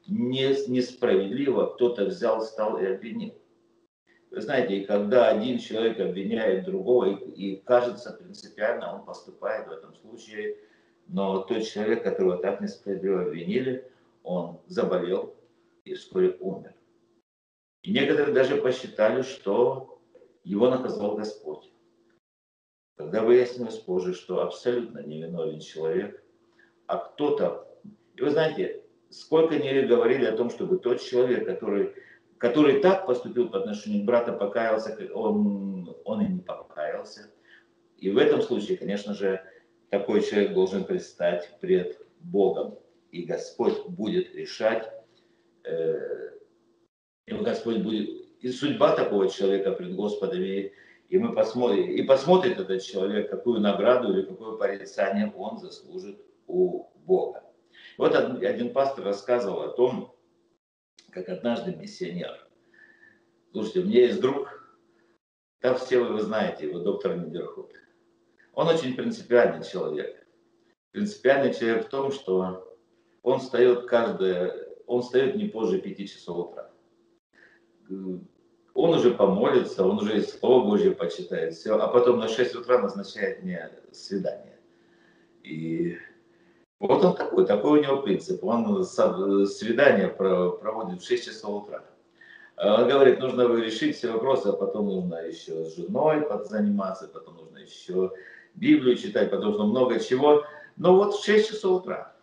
несправедливо 0.06 1.66
кто-то 1.66 2.06
взял, 2.06 2.42
стал 2.42 2.78
и 2.78 2.86
обвинил. 2.86 3.41
Вы 4.32 4.40
знаете, 4.40 4.86
когда 4.86 5.28
один 5.28 5.58
человек 5.58 6.00
обвиняет 6.00 6.64
другого, 6.64 7.04
и, 7.04 7.30
и 7.32 7.56
кажется 7.56 8.14
принципиально, 8.14 8.94
он 8.94 9.04
поступает 9.04 9.68
в 9.68 9.72
этом 9.72 9.94
случае, 9.94 10.56
но 11.06 11.42
тот 11.42 11.64
человек, 11.64 12.02
которого 12.02 12.38
так 12.38 12.62
несправедливо 12.62 13.26
обвинили, 13.26 13.86
он 14.22 14.58
заболел 14.66 15.36
и 15.84 15.92
вскоре 15.92 16.38
умер. 16.40 16.74
И 17.82 17.92
некоторые 17.92 18.32
даже 18.32 18.56
посчитали, 18.56 19.20
что 19.20 20.00
его 20.44 20.70
наказал 20.70 21.14
Господь. 21.16 21.70
Когда 22.96 23.22
выяснилось 23.22 23.78
позже, 23.78 24.14
что 24.14 24.40
абсолютно 24.40 25.00
невиновен 25.00 25.60
человек, 25.60 26.24
а 26.86 26.96
кто-то... 26.96 27.68
И 28.14 28.22
вы 28.22 28.30
знаете, 28.30 28.82
сколько 29.10 29.56
не 29.56 29.82
говорили 29.82 30.24
о 30.24 30.36
том, 30.36 30.48
чтобы 30.48 30.78
тот 30.78 31.02
человек, 31.02 31.44
который, 31.44 31.94
который 32.42 32.80
так 32.80 33.06
поступил 33.06 33.48
по 33.48 33.58
отношению 33.58 34.02
к 34.02 34.04
брату, 34.04 34.32
покаялся, 34.32 34.98
он, 35.14 35.96
он 36.04 36.22
и 36.22 36.26
не 36.26 36.40
покаялся. 36.40 37.30
И 37.98 38.10
в 38.10 38.18
этом 38.18 38.42
случае, 38.42 38.78
конечно 38.78 39.14
же, 39.14 39.40
такой 39.90 40.22
человек 40.22 40.52
должен 40.52 40.82
предстать 40.82 41.56
пред 41.60 42.04
Богом. 42.18 42.80
И 43.12 43.22
Господь 43.22 43.86
будет 43.86 44.34
решать, 44.34 44.92
э, 45.62 46.30
и 47.26 47.32
Господь 47.32 47.78
будет, 47.78 48.08
и 48.40 48.48
судьба 48.48 48.96
такого 48.96 49.28
человека 49.28 49.70
пред 49.70 49.94
Господом, 49.94 50.42
и, 50.42 50.72
и 51.10 51.18
мы 51.18 51.34
посмотрим, 51.34 51.90
и 51.90 52.02
посмотрит 52.02 52.58
этот 52.58 52.82
человек, 52.82 53.30
какую 53.30 53.60
награду 53.60 54.12
или 54.12 54.22
какое 54.22 54.56
порицание 54.56 55.32
он 55.36 55.58
заслужит 55.58 56.20
у 56.48 56.88
Бога. 57.06 57.44
Вот 57.98 58.16
один 58.16 58.72
пастор 58.72 59.04
рассказывал 59.04 59.62
о 59.62 59.68
том, 59.68 60.12
как 61.12 61.28
однажды 61.28 61.74
миссионер. 61.76 62.48
Слушайте, 63.52 63.80
у 63.80 63.84
меня 63.84 64.06
есть 64.06 64.20
друг, 64.20 64.48
там 65.60 65.76
все 65.76 66.00
вы, 66.00 66.14
вы 66.14 66.22
знаете, 66.22 66.66
его 66.66 66.80
доктор 66.80 67.16
Нидерхут. 67.16 67.70
Он 68.54 68.68
очень 68.68 68.94
принципиальный 68.96 69.64
человек. 69.64 70.26
Принципиальный 70.90 71.54
человек 71.54 71.86
в 71.86 71.88
том, 71.88 72.10
что 72.10 72.76
он 73.22 73.40
встает 73.40 73.86
каждое, 73.86 74.68
он 74.86 75.02
встает 75.02 75.36
не 75.36 75.46
позже 75.46 75.80
пяти 75.80 76.08
часов 76.08 76.50
утра. 76.50 76.70
Он 78.74 78.94
уже 78.94 79.12
помолится, 79.12 79.84
он 79.84 79.98
уже 79.98 80.22
Слово 80.22 80.64
Божье 80.64 80.92
почитает, 80.92 81.54
все, 81.54 81.78
а 81.78 81.88
потом 81.88 82.18
на 82.18 82.28
6 82.28 82.54
утра 82.54 82.78
назначает 82.78 83.42
мне 83.42 83.70
свидание. 83.92 84.58
И 85.42 85.98
вот 86.88 87.04
он 87.04 87.14
такой, 87.14 87.46
такой 87.46 87.78
у 87.78 87.82
него 87.82 88.02
принцип. 88.02 88.42
Он 88.42 88.84
свидание 88.84 90.08
проводит 90.08 91.00
в 91.00 91.06
6 91.06 91.24
часов 91.24 91.64
утра. 91.64 91.84
Он 92.56 92.88
говорит, 92.88 93.20
нужно 93.20 93.42
решить 93.56 93.96
все 93.96 94.12
вопросы, 94.12 94.48
а 94.48 94.52
потом 94.52 94.86
нужно 94.86 95.14
еще 95.16 95.64
с 95.64 95.76
женой 95.76 96.26
заниматься, 96.44 97.08
потом 97.08 97.36
нужно 97.36 97.58
еще 97.58 98.12
Библию 98.54 98.96
читать, 98.96 99.30
потому 99.30 99.52
что 99.52 99.64
много 99.64 100.00
чего. 100.00 100.44
Но 100.76 100.96
вот 100.96 101.14
в 101.14 101.24
6 101.24 101.50
часов 101.50 101.82
утра. 101.82 102.14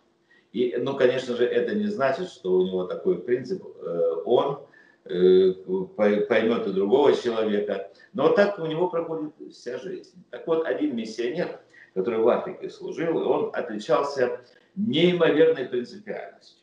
И, 0.52 0.76
ну, 0.78 0.96
конечно 0.96 1.36
же, 1.36 1.46
это 1.46 1.76
не 1.76 1.88
значит, 1.88 2.30
что 2.30 2.54
у 2.54 2.66
него 2.66 2.86
такой 2.86 3.20
принцип. 3.20 3.64
Э, 3.82 4.16
он 4.26 4.60
э, 5.06 5.54
поймет 5.96 6.68
и 6.68 6.72
другого 6.72 7.14
человека. 7.16 7.92
Но 8.14 8.24
вот 8.24 8.36
так 8.36 8.60
у 8.60 8.66
него 8.66 8.90
проходит 8.90 9.32
вся 9.52 9.78
жизнь. 9.78 10.24
Так 10.32 10.48
вот, 10.48 10.66
один 10.66 10.96
миссионер, 10.96 11.60
который 11.94 12.20
в 12.20 12.28
Африке 12.30 12.70
служил, 12.70 13.18
он 13.18 13.52
отличался 13.54 14.42
неимоверной 14.76 15.66
принципиальностью. 15.66 16.60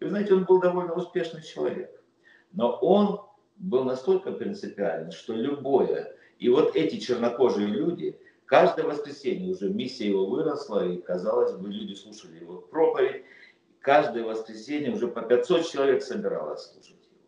И 0.00 0.04
вы 0.04 0.10
знаете, 0.10 0.34
он 0.34 0.44
был 0.44 0.60
довольно 0.60 0.94
успешный 0.94 1.42
человек. 1.42 2.02
Но 2.52 2.72
он 2.80 3.20
был 3.56 3.84
настолько 3.84 4.32
принципиален, 4.32 5.10
что 5.12 5.34
любое... 5.34 6.16
И 6.38 6.48
вот 6.48 6.74
эти 6.74 6.98
чернокожие 6.98 7.68
люди, 7.68 8.18
каждое 8.46 8.84
воскресенье 8.84 9.52
уже 9.52 9.70
миссия 9.70 10.08
его 10.08 10.26
выросла, 10.26 10.88
и, 10.88 11.00
казалось 11.00 11.52
бы, 11.52 11.68
люди 11.68 11.94
слушали 11.94 12.40
его 12.40 12.60
проповедь. 12.62 13.24
Каждое 13.78 14.24
воскресенье 14.24 14.90
уже 14.90 15.06
по 15.06 15.22
500 15.22 15.68
человек 15.68 16.02
собиралось 16.02 16.72
слушать 16.72 16.98
его. 17.10 17.22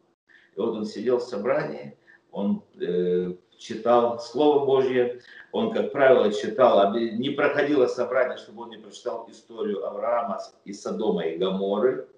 И 0.57 0.61
вот 0.61 0.77
он 0.79 0.85
сидел 0.85 1.19
в 1.19 1.23
собрании, 1.23 1.97
он 2.35 2.65
э, 2.81 3.35
читал 3.57 4.19
Слово 4.19 4.67
Божье, 4.67 5.21
он, 5.53 5.73
как 5.73 5.93
правило, 5.93 6.33
читал, 6.33 6.93
не 6.95 7.31
проходило 7.31 7.87
собрание, 7.87 8.37
чтобы 8.37 8.65
он 8.65 8.71
не 8.71 8.79
прочитал 8.79 9.29
историю 9.31 9.87
Авраама 9.87 10.41
и 10.65 10.73
Содома 10.73 11.25
и 11.27 11.39
Гаморы. 11.39 12.09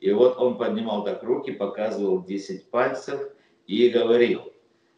И 0.00 0.10
вот 0.10 0.38
он 0.38 0.56
поднимал 0.56 1.04
так 1.04 1.22
руки, 1.22 1.52
показывал 1.52 2.24
10 2.24 2.70
пальцев 2.70 3.20
и 3.66 3.88
говорил, 3.90 4.52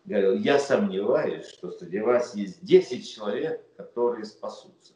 говорил, 0.04 0.34
я 0.34 0.58
сомневаюсь, 0.58 1.46
что 1.46 1.70
среди 1.72 2.00
вас 2.00 2.34
есть 2.34 2.64
10 2.64 3.08
человек, 3.08 3.60
которые 3.76 4.24
спасутся. 4.24 4.94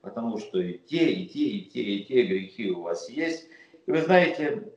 Потому 0.00 0.38
что 0.38 0.60
и 0.60 0.78
те, 0.78 1.12
и 1.12 1.26
те, 1.26 1.40
и 1.40 1.70
те, 1.70 1.82
и 1.82 2.04
те 2.04 2.22
грехи 2.22 2.70
у 2.70 2.82
вас 2.82 3.08
есть. 3.08 3.48
И 3.86 3.90
вы 3.90 4.00
знаете, 4.02 4.72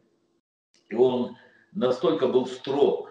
он 0.91 1.35
настолько 1.73 2.27
был 2.27 2.47
строг 2.47 3.08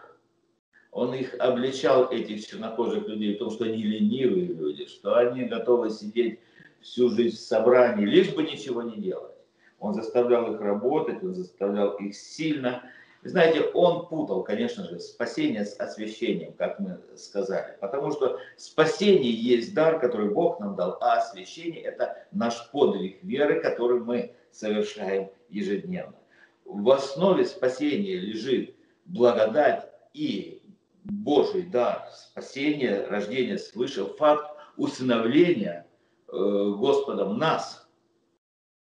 он 0.99 1.15
их 1.15 1.37
обличал, 1.39 2.11
этих 2.11 2.45
чернокожих 2.45 3.07
людей, 3.07 3.37
в 3.37 3.39
том, 3.39 3.51
что 3.51 3.65
они 3.65 3.85
ленивые 3.85 4.47
люди, 4.47 4.87
что 4.87 5.15
они 5.15 5.45
готовы 5.45 5.91
сидеть 5.91 6.41
всю 6.81 7.09
жизнь 7.09 7.37
в 7.37 7.41
собрании, 7.41 8.05
лишь 8.05 8.35
бы 8.35 8.43
ничего 8.43 8.83
не 8.83 8.97
делать. 8.97 9.37
Он 9.79 9.95
заставлял 9.95 10.53
их 10.53 10.61
работать, 10.61 11.23
он 11.23 11.37
заставлял 11.37 11.93
их 11.99 12.17
сильно. 12.17 12.83
Знаете, 13.23 13.63
он 13.75 14.09
путал, 14.09 14.43
конечно 14.43 14.89
же, 14.89 14.99
спасение 14.99 15.65
с 15.65 15.79
освящением, 15.79 16.53
как 16.55 16.81
мы 16.81 16.99
сказали. 17.15 17.77
Потому 17.81 18.11
что 18.11 18.41
спасение 18.57 19.31
есть 19.31 19.75
дар, 19.75 20.01
который 20.01 20.31
Бог 20.31 20.59
нам 20.59 20.75
дал, 20.75 20.99
а 21.01 21.19
освящение– 21.19 21.81
это 21.85 22.27
наш 22.33 22.73
подвиг 22.73 23.23
веры, 23.23 23.61
который 23.61 24.01
мы 24.01 24.33
совершаем 24.51 25.31
ежедневно. 25.49 26.17
В 26.65 26.91
основе 26.91 27.45
спасения 27.45 28.17
лежит 28.17 28.75
благодать 29.05 29.89
и 30.13 30.58
Божий 31.09 31.63
дар 31.63 32.07
спасения, 32.13 33.07
рождения 33.07 33.59
свыше, 33.59 34.05
факт 34.05 34.55
усыновления 34.77 35.87
э, 36.29 36.33
Господом 36.33 37.39
нас. 37.39 37.89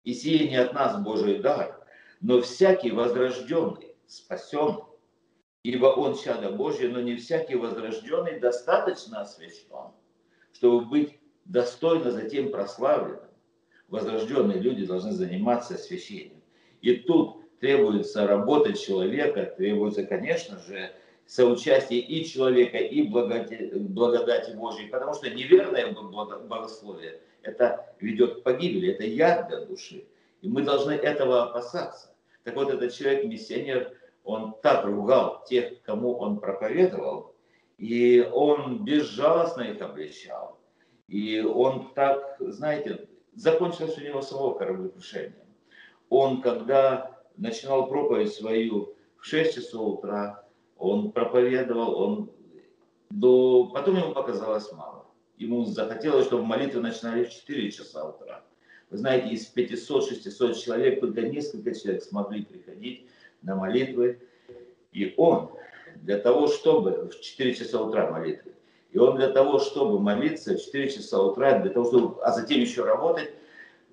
И 0.04 0.14
сие 0.14 0.48
не 0.48 0.58
от 0.58 0.74
нас 0.74 1.02
Божий 1.04 1.40
дар. 1.40 1.86
Но 2.22 2.42
всякий 2.42 2.92
возрожденный 2.92 3.96
спасен, 4.06 4.84
ибо 5.64 5.88
он 5.88 6.16
чадо 6.16 6.52
Божье, 6.52 6.90
но 6.90 7.02
не 7.02 7.16
всякий 7.16 7.56
возрожденный 7.56 8.40
достаточно 8.40 9.22
освящен, 9.22 9.92
чтобы 10.54 10.86
быть 10.86 11.20
достойно 11.46 12.12
затем 12.12 12.52
прославленным. 12.52 13.30
Возрожденные 13.88 14.60
люди 14.60 14.86
должны 14.86 15.12
заниматься 15.12 15.76
освящением. 15.76 16.42
И 16.82 16.96
тут 16.96 17.60
требуется 17.60 18.28
работа 18.28 18.74
человека, 18.74 19.46
требуется, 19.58 20.04
конечно 20.06 20.60
же, 20.60 20.92
соучастие 21.34 22.00
и 22.00 22.26
человека, 22.26 22.78
и 22.78 23.02
благодати, 23.02 24.52
Божьей, 24.56 24.88
потому 24.90 25.16
что 25.16 25.32
неверное 25.32 25.92
богословие, 25.92 27.22
это 27.42 27.92
ведет 28.00 28.36
к 28.36 28.44
погибели, 28.44 28.94
это 28.94 29.04
яд 29.04 29.48
для 29.48 29.66
души. 29.66 30.06
И 30.42 30.48
мы 30.48 30.62
должны 30.62 30.92
этого 30.92 31.46
опасаться. 31.46 32.14
Так 32.44 32.56
вот, 32.56 32.70
этот 32.72 32.94
человек-миссионер, 32.94 33.98
он 34.24 34.54
так 34.62 34.86
ругал 34.86 35.44
тех, 35.50 35.82
кому 35.82 36.14
он 36.20 36.40
проповедовал, 36.40 37.34
и 37.80 38.22
он 38.32 38.86
безжалостно 38.86 39.64
их 39.64 39.82
обличал. 39.82 40.60
И 41.08 41.42
он 41.42 41.94
так, 41.96 42.38
знаете, 42.42 43.08
закончилось 43.34 43.98
у 43.98 44.02
него 44.02 44.22
самого 44.22 44.54
кораблекрушением. 44.54 45.34
Он, 46.10 46.44
когда 46.44 47.20
начинал 47.38 47.88
проповедь 47.88 48.32
свою 48.32 48.94
в 49.18 49.26
6 49.26 49.56
часов 49.56 49.98
утра, 49.98 50.43
он 50.84 51.12
проповедовал, 51.12 51.98
он 51.98 52.32
до... 53.10 53.72
потом 53.74 53.96
ему 53.98 54.14
показалось 54.14 54.70
мало. 54.74 55.06
Ему 55.38 55.64
захотелось, 55.64 56.26
чтобы 56.26 56.44
молитвы 56.44 56.82
начинали 56.82 57.24
в 57.24 57.30
4 57.30 57.72
часа 57.72 58.10
утра. 58.10 58.44
Вы 58.90 58.98
знаете, 58.98 59.30
из 59.30 59.52
500-600 59.56 60.54
человек 60.56 61.00
только 61.00 61.22
несколько 61.22 61.74
человек 61.74 62.04
смогли 62.04 62.44
приходить 62.44 63.08
на 63.42 63.56
молитвы. 63.56 64.20
И 64.92 65.14
он 65.16 65.52
для 65.96 66.18
того, 66.18 66.48
чтобы 66.48 67.10
в 67.10 67.20
4 67.22 67.56
часа 67.56 67.82
утра 67.82 68.12
молитвы, 68.12 68.52
и 68.92 68.98
он 68.98 69.16
для 69.16 69.30
того, 69.30 69.60
чтобы 69.60 70.00
молиться 70.00 70.56
в 70.56 70.62
4 70.62 70.90
часа 70.90 71.24
утра, 71.24 71.60
для 71.60 71.72
того, 71.72 71.86
чтобы, 71.86 72.22
а 72.24 72.32
затем 72.32 72.60
еще 72.60 72.84
работать, 72.84 73.34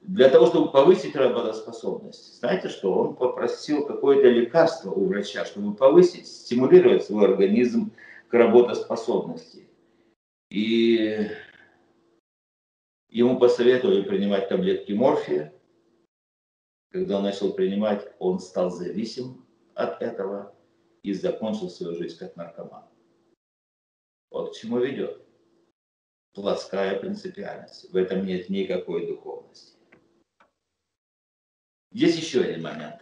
для 0.03 0.29
того, 0.29 0.47
чтобы 0.47 0.73
повысить 0.73 1.15
работоспособность. 1.15 2.39
Знаете 2.39 2.69
что? 2.69 2.93
Он 2.95 3.17
попросил 3.17 3.87
какое-то 3.87 4.29
лекарство 4.29 4.91
у 4.91 5.07
врача, 5.07 5.45
чтобы 5.45 5.75
повысить, 5.75 6.27
стимулировать 6.27 7.05
свой 7.05 7.27
организм 7.27 7.93
к 8.29 8.35
работоспособности. 8.35 9.69
И 10.51 11.29
ему 13.09 13.39
посоветовали 13.39 14.03
принимать 14.03 14.49
таблетки 14.49 14.93
морфия. 14.93 15.53
Когда 16.91 17.19
он 17.19 17.23
начал 17.23 17.53
принимать, 17.53 18.11
он 18.19 18.41
стал 18.41 18.71
зависим 18.71 19.47
от 19.75 20.03
этого 20.03 20.55
и 21.03 21.13
закончил 21.13 21.71
свою 21.71 21.97
жизнь 21.97 22.19
как 22.19 22.35
наркоман. 22.37 22.85
Вот 24.31 24.53
к 24.53 24.57
чему 24.57 24.79
ведет. 24.79 25.21
Плоская 26.35 26.99
принципиальность. 26.99 27.93
В 27.93 27.97
этом 27.97 28.25
нет 28.25 28.49
никакой 28.49 29.07
духовности. 29.07 29.80
Есть 31.93 32.19
еще 32.19 32.43
один 32.43 32.63
момент. 32.63 32.97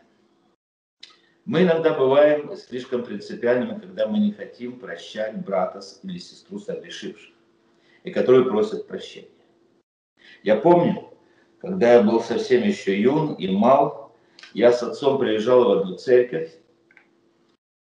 Мы 1.44 1.62
иногда 1.62 1.92
бываем 1.94 2.56
слишком 2.56 3.04
принципиальными, 3.04 3.78
когда 3.78 4.06
мы 4.06 4.18
не 4.18 4.32
хотим 4.32 4.78
прощать 4.78 5.44
брата 5.44 5.80
или 6.02 6.18
сестру 6.18 6.58
согрешивших, 6.58 7.34
и 8.04 8.10
которые 8.10 8.44
просят 8.44 8.86
прощения. 8.86 9.28
Я 10.42 10.56
помню, 10.56 11.10
когда 11.60 11.94
я 11.94 12.02
был 12.02 12.20
совсем 12.20 12.62
еще 12.62 12.98
юн 12.98 13.34
и 13.34 13.48
мал, 13.48 14.16
я 14.54 14.72
с 14.72 14.82
отцом 14.82 15.18
приезжал 15.18 15.64
в 15.64 15.78
одну 15.78 15.96
церковь, 15.96 16.52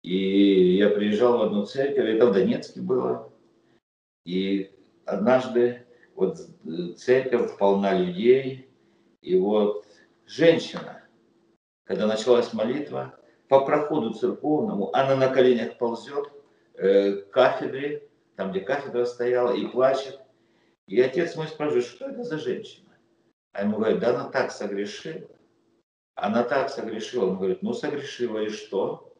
и 0.03 0.75
я 0.75 0.89
приезжал 0.89 1.39
в 1.39 1.41
одну 1.43 1.65
церковь, 1.65 2.05
это 2.05 2.27
в 2.27 2.33
Донецке 2.33 2.81
было, 2.81 3.31
и 4.25 4.71
однажды 5.05 5.85
вот 6.15 6.37
церковь 6.97 7.57
полна 7.57 7.93
людей, 7.97 8.69
и 9.21 9.37
вот 9.37 9.85
женщина, 10.25 11.03
когда 11.85 12.07
началась 12.07 12.53
молитва, 12.53 13.17
по 13.47 13.65
проходу 13.65 14.13
церковному, 14.13 14.95
она 14.95 15.15
на 15.15 15.29
коленях 15.29 15.77
ползет 15.77 16.31
э, 16.75 17.13
к 17.13 17.29
кафедре, 17.29 18.09
там, 18.35 18.51
где 18.51 18.61
кафедра 18.61 19.05
стояла, 19.05 19.53
и 19.53 19.67
плачет. 19.67 20.19
И 20.87 20.99
отец 20.99 21.35
мой 21.35 21.47
спрашивает, 21.47 21.85
что 21.85 22.09
это 22.09 22.23
за 22.23 22.37
женщина? 22.37 22.97
А 23.51 23.63
ему 23.63 23.77
говорят, 23.77 23.99
да 23.99 24.09
она 24.09 24.29
так 24.29 24.51
согрешила. 24.51 25.29
Она 26.15 26.43
так 26.43 26.69
согрешила. 26.69 27.27
Он 27.27 27.37
говорит, 27.37 27.61
ну 27.61 27.73
согрешила 27.73 28.39
и 28.39 28.49
что? 28.49 29.15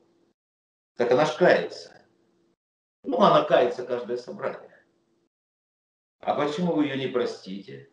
Так 0.98 1.12
она 1.12 1.26
ж 1.26 1.36
кается. 1.36 1.94
Ну, 3.04 3.20
она 3.20 3.44
кается 3.44 3.86
каждое 3.86 4.18
собрание. 4.18 4.84
А 6.20 6.36
почему 6.36 6.74
вы 6.74 6.86
ее 6.86 6.98
не 6.98 7.08
простите? 7.08 7.90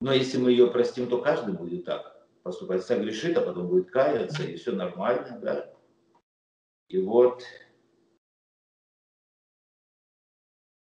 Но 0.00 0.12
если 0.12 0.38
мы 0.38 0.50
ее 0.50 0.70
простим, 0.70 1.08
то 1.08 1.20
каждый 1.20 1.54
будет 1.54 1.84
так 1.84 2.26
поступать. 2.42 2.84
Согрешит, 2.84 3.36
а 3.36 3.40
потом 3.40 3.68
будет 3.68 3.90
каяться, 3.90 4.42
и 4.42 4.56
все 4.56 4.72
нормально, 4.72 5.38
да? 5.40 5.72
И 6.88 7.00
вот 7.00 7.42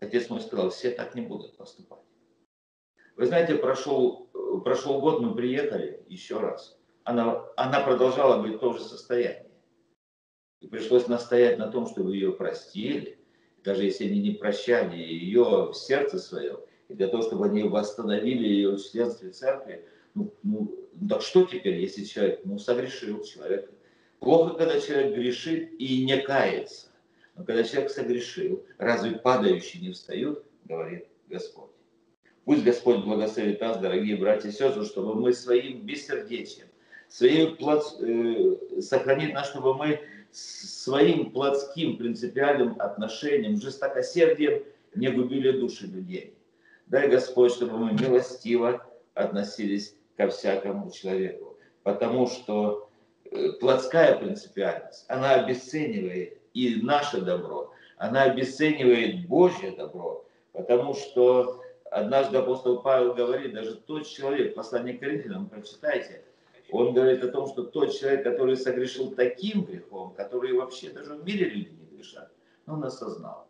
отец 0.01 0.29
мой 0.29 0.41
сказал, 0.41 0.71
все 0.71 0.91
так 0.91 1.15
не 1.15 1.23
будут 1.23 1.57
поступать. 1.57 2.01
Вы 3.17 3.27
знаете, 3.27 3.55
прошел, 3.55 4.31
прошел 4.65 5.01
год, 5.01 5.21
мы 5.21 5.35
приехали 5.35 6.05
еще 6.09 6.41
раз. 6.41 6.79
Она, 7.05 7.45
она 7.57 7.81
продолжала 7.81 8.43
быть 8.43 8.57
в 8.57 8.59
том 8.59 8.77
же 8.77 8.83
состоянии. 8.83 9.51
И 10.61 10.69
пришлось 10.69 11.09
настоять 11.09 11.59
на 11.59 11.71
том, 11.71 11.87
чтобы 11.87 12.15
ее 12.15 12.33
простили, 12.33 13.19
даже 13.65 13.85
если 13.85 14.07
они 14.07 14.21
не 14.21 14.33
прощали 14.33 14.97
ее 14.97 15.71
в 15.71 15.75
сердце 15.75 16.19
своем, 16.19 16.59
и 16.93 16.95
для 16.95 17.09
того, 17.09 17.22
чтобы 17.22 17.47
они 17.47 17.62
восстановили 17.62 18.47
ее 18.47 18.76
в 18.76 18.90
членстве 18.90 19.30
церкви, 19.30 19.84
ну, 20.14 20.32
ну, 20.43 20.74
так 21.09 21.22
что 21.22 21.45
теперь, 21.45 21.80
если 21.80 22.05
человек, 22.05 22.40
ну, 22.45 22.59
согрешил 22.59 23.24
человек. 23.24 23.70
Плохо, 24.20 24.55
когда 24.55 24.78
человек 24.78 25.14
грешит 25.14 25.72
и 25.78 26.05
не 26.05 26.18
кается. 26.18 26.88
Но 27.34 27.45
когда 27.45 27.64
человек 27.64 27.90
согрешил, 27.90 28.64
разве 28.78 29.12
падающие 29.12 29.82
не 29.82 29.93
встают, 29.93 30.45
говорит 30.66 31.07
Господь. 31.28 31.70
Пусть 32.45 32.62
Господь 32.62 33.05
благословит 33.05 33.61
нас, 33.61 33.78
дорогие 33.78 34.16
братья 34.16 34.49
и 34.49 34.53
сестры, 34.53 34.84
чтобы 34.84 35.14
мы 35.14 35.32
своим 35.32 35.80
бессердечием, 35.86 36.66
своим 37.09 37.57
плод, 37.57 37.84
э, 38.01 38.80
сохранить 38.80 39.32
нас, 39.32 39.49
чтобы 39.49 39.74
мы 39.74 40.01
своим 40.30 41.30
плотским 41.30 41.97
принципиальным 41.97 42.76
отношением, 42.78 43.61
жестокосердием 43.61 44.62
не 44.95 45.09
губили 45.09 45.53
души 45.53 45.86
людей. 45.86 46.34
Дай 46.87 47.09
Господь, 47.09 47.53
чтобы 47.53 47.78
мы 47.78 47.93
милостиво 47.93 48.87
относились 49.14 49.97
ко 50.16 50.28
всякому 50.28 50.91
человеку. 50.91 51.57
Потому 51.83 52.26
что 52.26 52.91
э, 53.24 53.53
плотская 53.61 54.18
принципиальность, 54.18 55.05
она 55.09 55.35
обесценивает 55.35 56.39
и 56.55 56.80
наше 56.83 57.20
добро, 57.20 57.72
она 57.97 58.24
обесценивает 58.24 59.26
Божье 59.26 59.72
добро, 59.72 60.24
потому 60.53 60.95
что 60.95 61.62
однажды 61.91 62.39
апостол 62.39 62.83
Павел 62.83 63.14
говорит, 63.14 63.55
даже 63.55 63.76
тот 63.76 64.07
человек, 64.07 64.55
послание 64.55 64.97
к 64.97 65.01
Коринфянам, 65.01 65.49
прочитайте, 65.49 66.24
он 66.70 66.95
говорит 66.95 67.22
о 67.22 67.28
том, 67.28 67.47
что 67.47 67.64
тот 67.64 67.93
человек, 67.93 68.24
который 68.24 68.57
согрешил 68.57 69.12
таким 69.12 69.64
грехом, 69.64 70.14
который 70.14 70.53
вообще 70.53 70.91
даже 70.91 71.14
в 71.14 71.24
мире 71.24 71.51
люди 71.51 71.70
не 71.70 71.97
грешат, 71.97 72.33
он 72.66 72.83
осознал. 72.85 73.47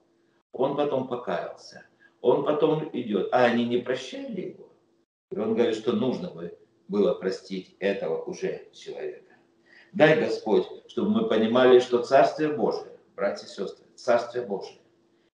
Он 0.52 0.76
потом 0.76 1.06
покаялся. 1.06 1.84
Он 2.22 2.44
потом 2.44 2.88
идет. 2.92 3.28
А 3.32 3.44
они 3.44 3.66
не 3.66 3.78
прощали 3.78 4.40
его. 4.40 4.72
И 5.30 5.38
он 5.38 5.54
говорит, 5.54 5.76
что 5.76 5.92
нужно 5.92 6.30
бы 6.30 6.56
было 6.88 7.14
простить 7.14 7.76
этого 7.78 8.22
уже 8.22 8.68
человека. 8.72 9.34
Дай 9.92 10.18
Господь, 10.18 10.66
чтобы 10.88 11.10
мы 11.10 11.28
понимали, 11.28 11.78
что 11.80 12.02
Царствие 12.02 12.54
Божие, 12.54 12.98
братья 13.14 13.46
и 13.46 13.48
сестры, 13.48 13.84
Царствие 13.94 14.46
Божие, 14.46 14.78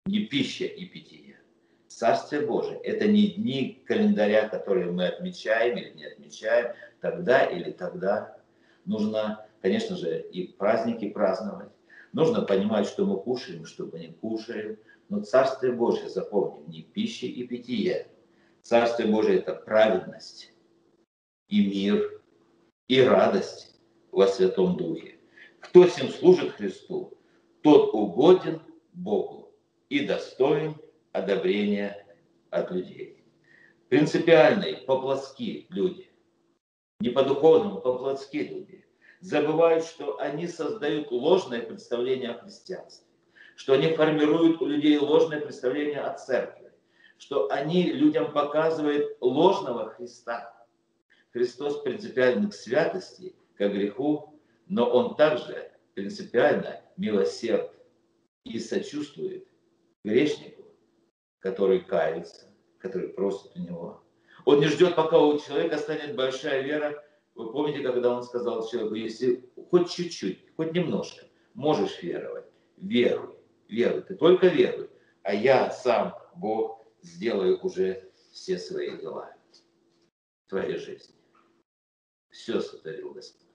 не 0.06 0.26
пища 0.26 0.66
и 0.66 0.86
питье. 0.86 1.40
Царствие 1.88 2.42
Божие– 2.42 2.80
это 2.84 3.08
не 3.08 3.28
дни 3.28 3.82
календаря, 3.86 4.50
которые 4.50 4.92
мы 4.92 5.08
отмечаем 5.08 5.78
или 5.78 5.92
не 5.92 6.06
отмечаем, 6.06 6.74
тогда 7.02 7.46
или 7.46 7.72
тогда. 7.72 8.38
Нужно, 8.86 9.46
конечно 9.62 9.96
же, 9.96 10.20
и 10.20 10.48
праздники 10.48 11.10
праздновать. 11.10 11.70
Нужно 12.12 12.42
понимать, 12.42 12.88
что 12.88 13.06
мы 13.06 13.18
кушаем, 13.18 13.66
что 13.66 13.86
мы 13.86 14.00
не 14.00 14.08
кушаем. 14.14 14.78
Но 15.14 15.22
Царствие 15.22 15.74
Божие, 15.74 16.10
запомним, 16.10 16.68
не 16.72 16.82
пища 16.82 17.28
и 17.28 17.46
питье. 17.46 18.08
Царствие 18.64 19.12
Божие– 19.12 19.38
это 19.42 19.54
праведность, 19.54 20.52
и 21.50 21.68
мир, 21.68 22.20
и 22.88 23.00
радость 23.00 23.80
во 24.12 24.26
Святом 24.26 24.76
Духе. 24.76 25.20
Кто 25.60 25.84
всем 25.84 26.10
служит 26.10 26.54
Христу, 26.54 27.16
тот 27.62 27.94
угоден 27.94 28.60
Богу 28.94 29.52
и 29.88 30.04
достоин 30.08 30.78
одобрения 31.12 32.08
от 32.50 32.72
людей. 32.72 33.24
Принципиальные, 33.90 34.78
по-плотски 34.78 35.68
люди, 35.70 36.10
не 37.02 37.10
по-духовному, 37.10 37.82
по-плотски 37.82 38.38
люди, 38.38 38.84
забывают, 39.20 39.86
что 39.86 40.20
они 40.20 40.48
создают 40.48 41.12
ложное 41.12 41.62
представление 41.62 42.32
о 42.32 42.40
христианстве, 42.40 43.13
что 43.56 43.74
они 43.74 43.94
формируют 43.94 44.62
у 44.62 44.66
людей 44.66 44.98
ложное 44.98 45.42
представление 45.42 46.02
о 46.02 46.14
церкви, 46.18 46.72
что 47.18 47.52
они 47.52 47.92
людям 47.92 48.32
показывают 48.32 49.18
ложного 49.22 49.90
Христа. 49.92 50.54
Христос 51.32 51.82
принципиально 51.82 52.50
к 52.50 52.54
святости, 52.54 53.36
к 53.58 53.68
греху, 53.68 54.40
но 54.68 54.90
Он 54.90 55.16
также 55.16 55.72
принципиально 55.94 56.82
милосерд 56.98 57.72
и 58.44 58.60
сочувствует 58.60 59.48
грешнику, 60.04 60.64
который 61.40 61.80
кается, 61.80 62.48
который 62.80 63.10
просит 63.10 63.56
у 63.56 63.60
него. 63.60 64.04
Он 64.46 64.60
не 64.60 64.68
ждет, 64.68 64.96
пока 64.96 65.20
у 65.20 65.40
человека 65.40 65.78
станет 65.78 66.16
большая 66.16 66.62
вера. 66.62 67.04
Вы 67.36 67.52
помните, 67.52 67.80
когда 67.82 68.14
он 68.14 68.24
сказал 68.24 68.68
человеку, 68.68 68.96
если 68.96 69.50
хоть 69.70 69.90
чуть-чуть, 69.90 70.40
хоть 70.56 70.74
немножко, 70.74 71.26
можешь 71.54 72.04
веровать, 72.04 72.46
веруй, 72.78 73.36
веруй, 73.74 74.02
ты 74.04 74.16
только 74.16 74.48
веруй, 74.48 74.90
а 75.24 75.34
я 75.34 75.72
сам, 75.72 76.16
Бог, 76.36 76.86
сделаю 77.02 77.60
уже 77.62 78.10
все 78.32 78.58
свои 78.58 78.98
дела 78.98 79.34
в 80.46 80.50
твоей 80.50 80.78
жизни. 80.78 81.16
Все 82.30 82.62
сотворил 82.62 83.12
Господь. 83.12 83.48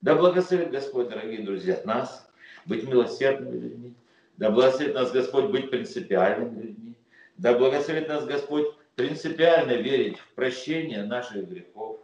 Да 0.00 0.14
благословит 0.14 0.70
Господь, 0.70 1.08
дорогие 1.08 1.44
друзья, 1.44 1.80
нас 1.84 2.28
быть 2.66 2.84
милосердными 2.84 3.58
людьми. 3.58 3.94
Да 4.36 4.50
благословит 4.50 4.94
нас 4.94 5.12
Господь 5.12 5.50
быть 5.50 5.70
принципиальными 5.70 6.62
людьми. 6.62 6.94
Да 7.36 7.56
благословит 7.56 8.08
нас 8.08 8.24
Господь 8.24 8.66
принципиально 8.96 9.72
верить 9.72 10.18
в 10.18 10.34
прощение 10.34 11.04
наших 11.04 11.48
грехов. 11.48 12.00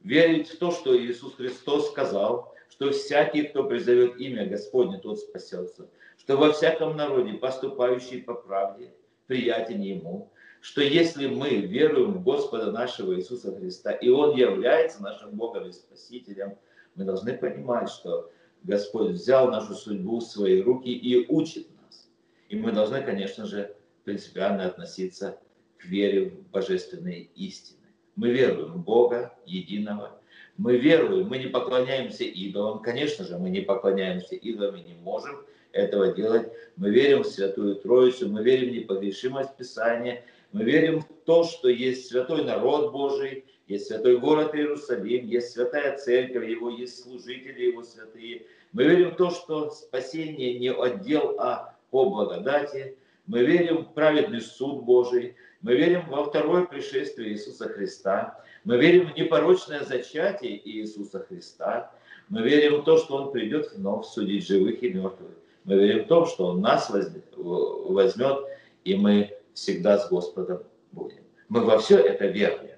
Верить 0.00 0.48
в 0.48 0.58
то, 0.58 0.70
что 0.70 0.96
Иисус 0.96 1.34
Христос 1.34 1.90
сказал, 1.90 2.54
что 2.68 2.90
всякий, 2.90 3.44
кто 3.44 3.64
призовет 3.64 4.18
имя 4.18 4.46
Господне, 4.46 4.98
тот 4.98 5.18
спасется. 5.18 5.90
Что 6.20 6.36
во 6.36 6.52
всяком 6.52 6.96
народе, 6.96 7.34
поступающий 7.34 8.22
по 8.22 8.34
правде, 8.34 8.92
приятен 9.26 9.80
Ему. 9.80 10.30
Что 10.60 10.82
если 10.82 11.26
мы 11.26 11.56
веруем 11.56 12.12
в 12.12 12.22
Господа 12.22 12.70
нашего 12.70 13.16
Иисуса 13.16 13.56
Христа, 13.56 13.92
и 13.92 14.08
Он 14.08 14.36
является 14.36 15.02
нашим 15.02 15.32
Богом 15.32 15.68
и 15.68 15.72
Спасителем– 15.72 16.56
мы 16.94 17.04
должны 17.04 17.36
понимать, 17.36 17.88
что 17.88 18.30
Господь 18.62 19.12
взял 19.12 19.50
нашу 19.50 19.74
судьбу 19.74 20.18
в 20.18 20.24
свои 20.24 20.60
руки 20.60 20.90
и 20.90 21.26
учит 21.28 21.68
нас. 21.80 22.10
И 22.48 22.56
мы 22.56 22.72
должны, 22.72 23.02
конечно 23.02 23.46
же, 23.46 23.74
принципиально 24.04 24.66
относиться 24.66 25.38
к 25.78 25.84
вере 25.86 26.30
в 26.30 26.50
божественные 26.50 27.30
истины. 27.36 27.78
Мы 28.16 28.30
веруем 28.30 28.72
в 28.72 28.84
Бога 28.84 29.34
единого. 29.46 30.20
Мы 30.56 30.76
веруем, 30.76 31.28
мы 31.28 31.38
не 31.38 31.46
поклоняемся 31.46 32.24
идолам. 32.24 32.82
Конечно 32.82 33.24
же, 33.24 33.38
мы 33.38 33.48
не 33.48 33.62
поклоняемся 33.62 34.34
идолам 34.34 34.76
и 34.76 34.82
не 34.82 34.94
можем 34.94 35.42
этого 35.72 36.12
делать. 36.12 36.48
Мы 36.76 36.90
верим 36.90 37.22
в 37.22 37.26
Святую 37.26 37.76
Троицу, 37.76 38.28
мы 38.28 38.42
верим 38.42 38.70
в 38.70 38.72
непогрешимость 38.72 39.56
Писания, 39.56 40.24
мы 40.52 40.64
верим 40.64 41.00
в 41.00 41.06
то, 41.24 41.44
что 41.44 41.68
есть 41.68 42.08
святой 42.08 42.44
народ 42.44 42.92
Божий, 42.92 43.44
есть 43.68 43.86
святой 43.86 44.18
город 44.18 44.54
Иерусалим, 44.54 45.26
есть 45.26 45.52
святая 45.52 45.96
церковь 45.96 46.48
его, 46.48 46.70
есть 46.70 47.02
служители 47.02 47.66
его 47.66 47.84
святые. 47.84 48.46
Мы 48.72 48.84
верим 48.84 49.12
в 49.12 49.16
то, 49.16 49.30
что 49.30 49.70
спасение 49.70 50.58
не 50.58 50.72
отдел, 50.72 51.36
а 51.38 51.76
по 51.90 52.08
благодати. 52.08 52.96
Мы 53.26 53.44
верим 53.44 53.84
в 53.84 53.94
праведный 53.94 54.40
суд 54.40 54.82
Божий. 54.82 55.36
Мы 55.60 55.76
верим 55.76 56.08
во 56.08 56.24
второе 56.24 56.64
пришествие 56.64 57.32
Иисуса 57.32 57.68
Христа. 57.68 58.42
Мы 58.64 58.76
верим 58.76 59.12
в 59.12 59.16
непорочное 59.16 59.84
зачатие 59.84 60.60
Иисуса 60.68 61.20
Христа. 61.20 61.92
Мы 62.28 62.42
верим 62.42 62.80
в 62.80 62.84
то, 62.84 62.96
что 62.96 63.16
Он 63.16 63.32
придет 63.32 63.72
вновь 63.72 64.06
судить 64.06 64.46
живых 64.46 64.82
и 64.82 64.92
мертвых. 64.92 65.30
Мы 65.64 65.74
верим 65.74 66.04
в 66.04 66.08
то, 66.08 66.26
что 66.26 66.46
Он 66.46 66.60
нас 66.60 66.90
возьмет, 66.90 68.38
и 68.84 68.94
мы 68.96 69.36
всегда 69.54 69.98
с 69.98 70.08
Господом 70.08 70.62
будем. 70.92 71.22
Мы 71.48 71.64
во 71.64 71.78
все 71.78 71.98
это 71.98 72.26
верим 72.26 72.70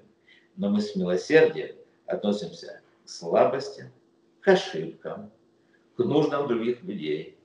но 0.57 0.69
мы 0.69 0.81
с 0.81 0.95
милосердием 0.97 1.77
относимся 2.07 2.81
к 3.05 3.09
слабостям, 3.09 3.89
к 4.41 4.49
ошибкам, 4.49 5.31
к 5.97 6.01
нуждам 6.01 6.49
других 6.49 6.83
людей. 6.83 7.39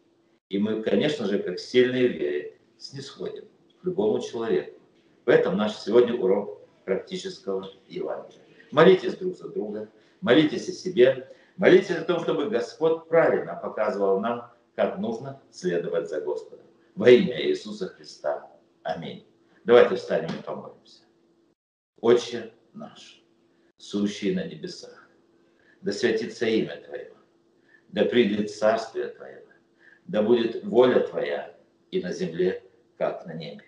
И 0.50 0.58
мы, 0.58 0.82
конечно 0.82 1.26
же, 1.26 1.40
как 1.40 1.60
сильные 1.60 2.08
вере, 2.08 2.58
снисходим 2.78 3.46
к 3.82 3.86
любому 3.86 4.20
человеку. 4.20 4.80
В 5.26 5.30
этом 5.30 5.58
наш 5.58 5.76
сегодня 5.76 6.16
урок 6.16 6.62
практического 6.86 7.70
Евангелия. 7.88 8.42
Молитесь 8.72 9.16
друг 9.16 9.36
за 9.36 9.50
друга, 9.50 9.90
молитесь 10.22 10.70
о 10.70 10.72
себе, 10.72 11.30
молитесь 11.58 11.98
о 11.98 12.04
том, 12.04 12.22
чтобы 12.22 12.50
Господь 12.50 13.08
правильно 13.08 13.56
показывал 13.56 14.20
нам, 14.20 14.52
как 14.78 15.00
нужно 15.00 15.42
следовать 15.50 16.08
за 16.08 16.22
Господом. 16.22 16.68
Во 16.94 17.10
имя 17.10 17.44
Иисуса 17.44 17.88
Христа. 17.90 18.48
Аминь. 18.84 19.26
Давайте 19.66 19.96
встанем 19.96 20.30
и 20.40 20.44
помолимся. 20.44 21.02
Отче, 22.00 22.54
наш, 22.74 23.24
сущий 23.78 24.36
на 24.36 24.46
небесах. 24.46 25.10
Да 25.82 25.92
святится 25.92 26.46
имя 26.46 26.80
Твое, 26.86 27.12
да 27.88 28.06
придет 28.06 28.52
царствие 28.52 29.08
Твое, 29.08 29.44
да 30.06 30.22
будет 30.22 30.64
воля 30.64 31.00
Твоя 31.00 31.58
и 31.90 32.00
на 32.00 32.14
земле, 32.14 32.64
как 33.00 33.26
на 33.26 33.34
небе. 33.34 33.66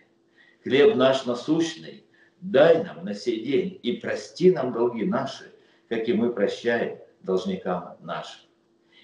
Хлеб 0.64 0.96
наш 0.96 1.26
насущный 1.26 2.06
дай 2.40 2.84
нам 2.84 3.04
на 3.04 3.16
сей 3.16 3.44
день 3.44 3.80
и 3.82 3.94
прости 3.94 4.52
нам 4.52 4.74
долги 4.74 5.06
наши, 5.06 5.52
как 5.88 6.08
и 6.08 6.14
мы 6.14 6.32
прощаем 6.32 7.00
должникам 7.22 7.98
нашим. 8.02 8.42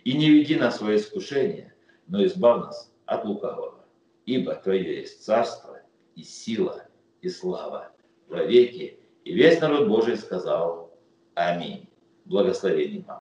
И 0.03 0.16
не 0.16 0.30
веди 0.30 0.56
нас 0.56 0.76
в 0.76 0.78
свое 0.78 0.97
искушение, 0.97 1.74
но 2.08 2.24
избав 2.26 2.66
нас 2.66 2.93
от 3.06 3.26
лукавого, 3.26 3.86
ибо 4.26 4.56
Твое 4.56 4.99
есть 4.99 5.24
царство 5.24 5.80
и 6.16 6.24
сила 6.24 6.86
и 7.22 7.30
слава 7.30 7.91
во 8.28 8.43
веки 8.43 8.99
и 9.24 9.34
весь 9.34 9.60
народ 9.60 9.88
Божий 9.88 10.18
сказал 10.18 10.91
Аминь. 11.34 11.89
Благословение 12.26 13.01
вам. 13.01 13.14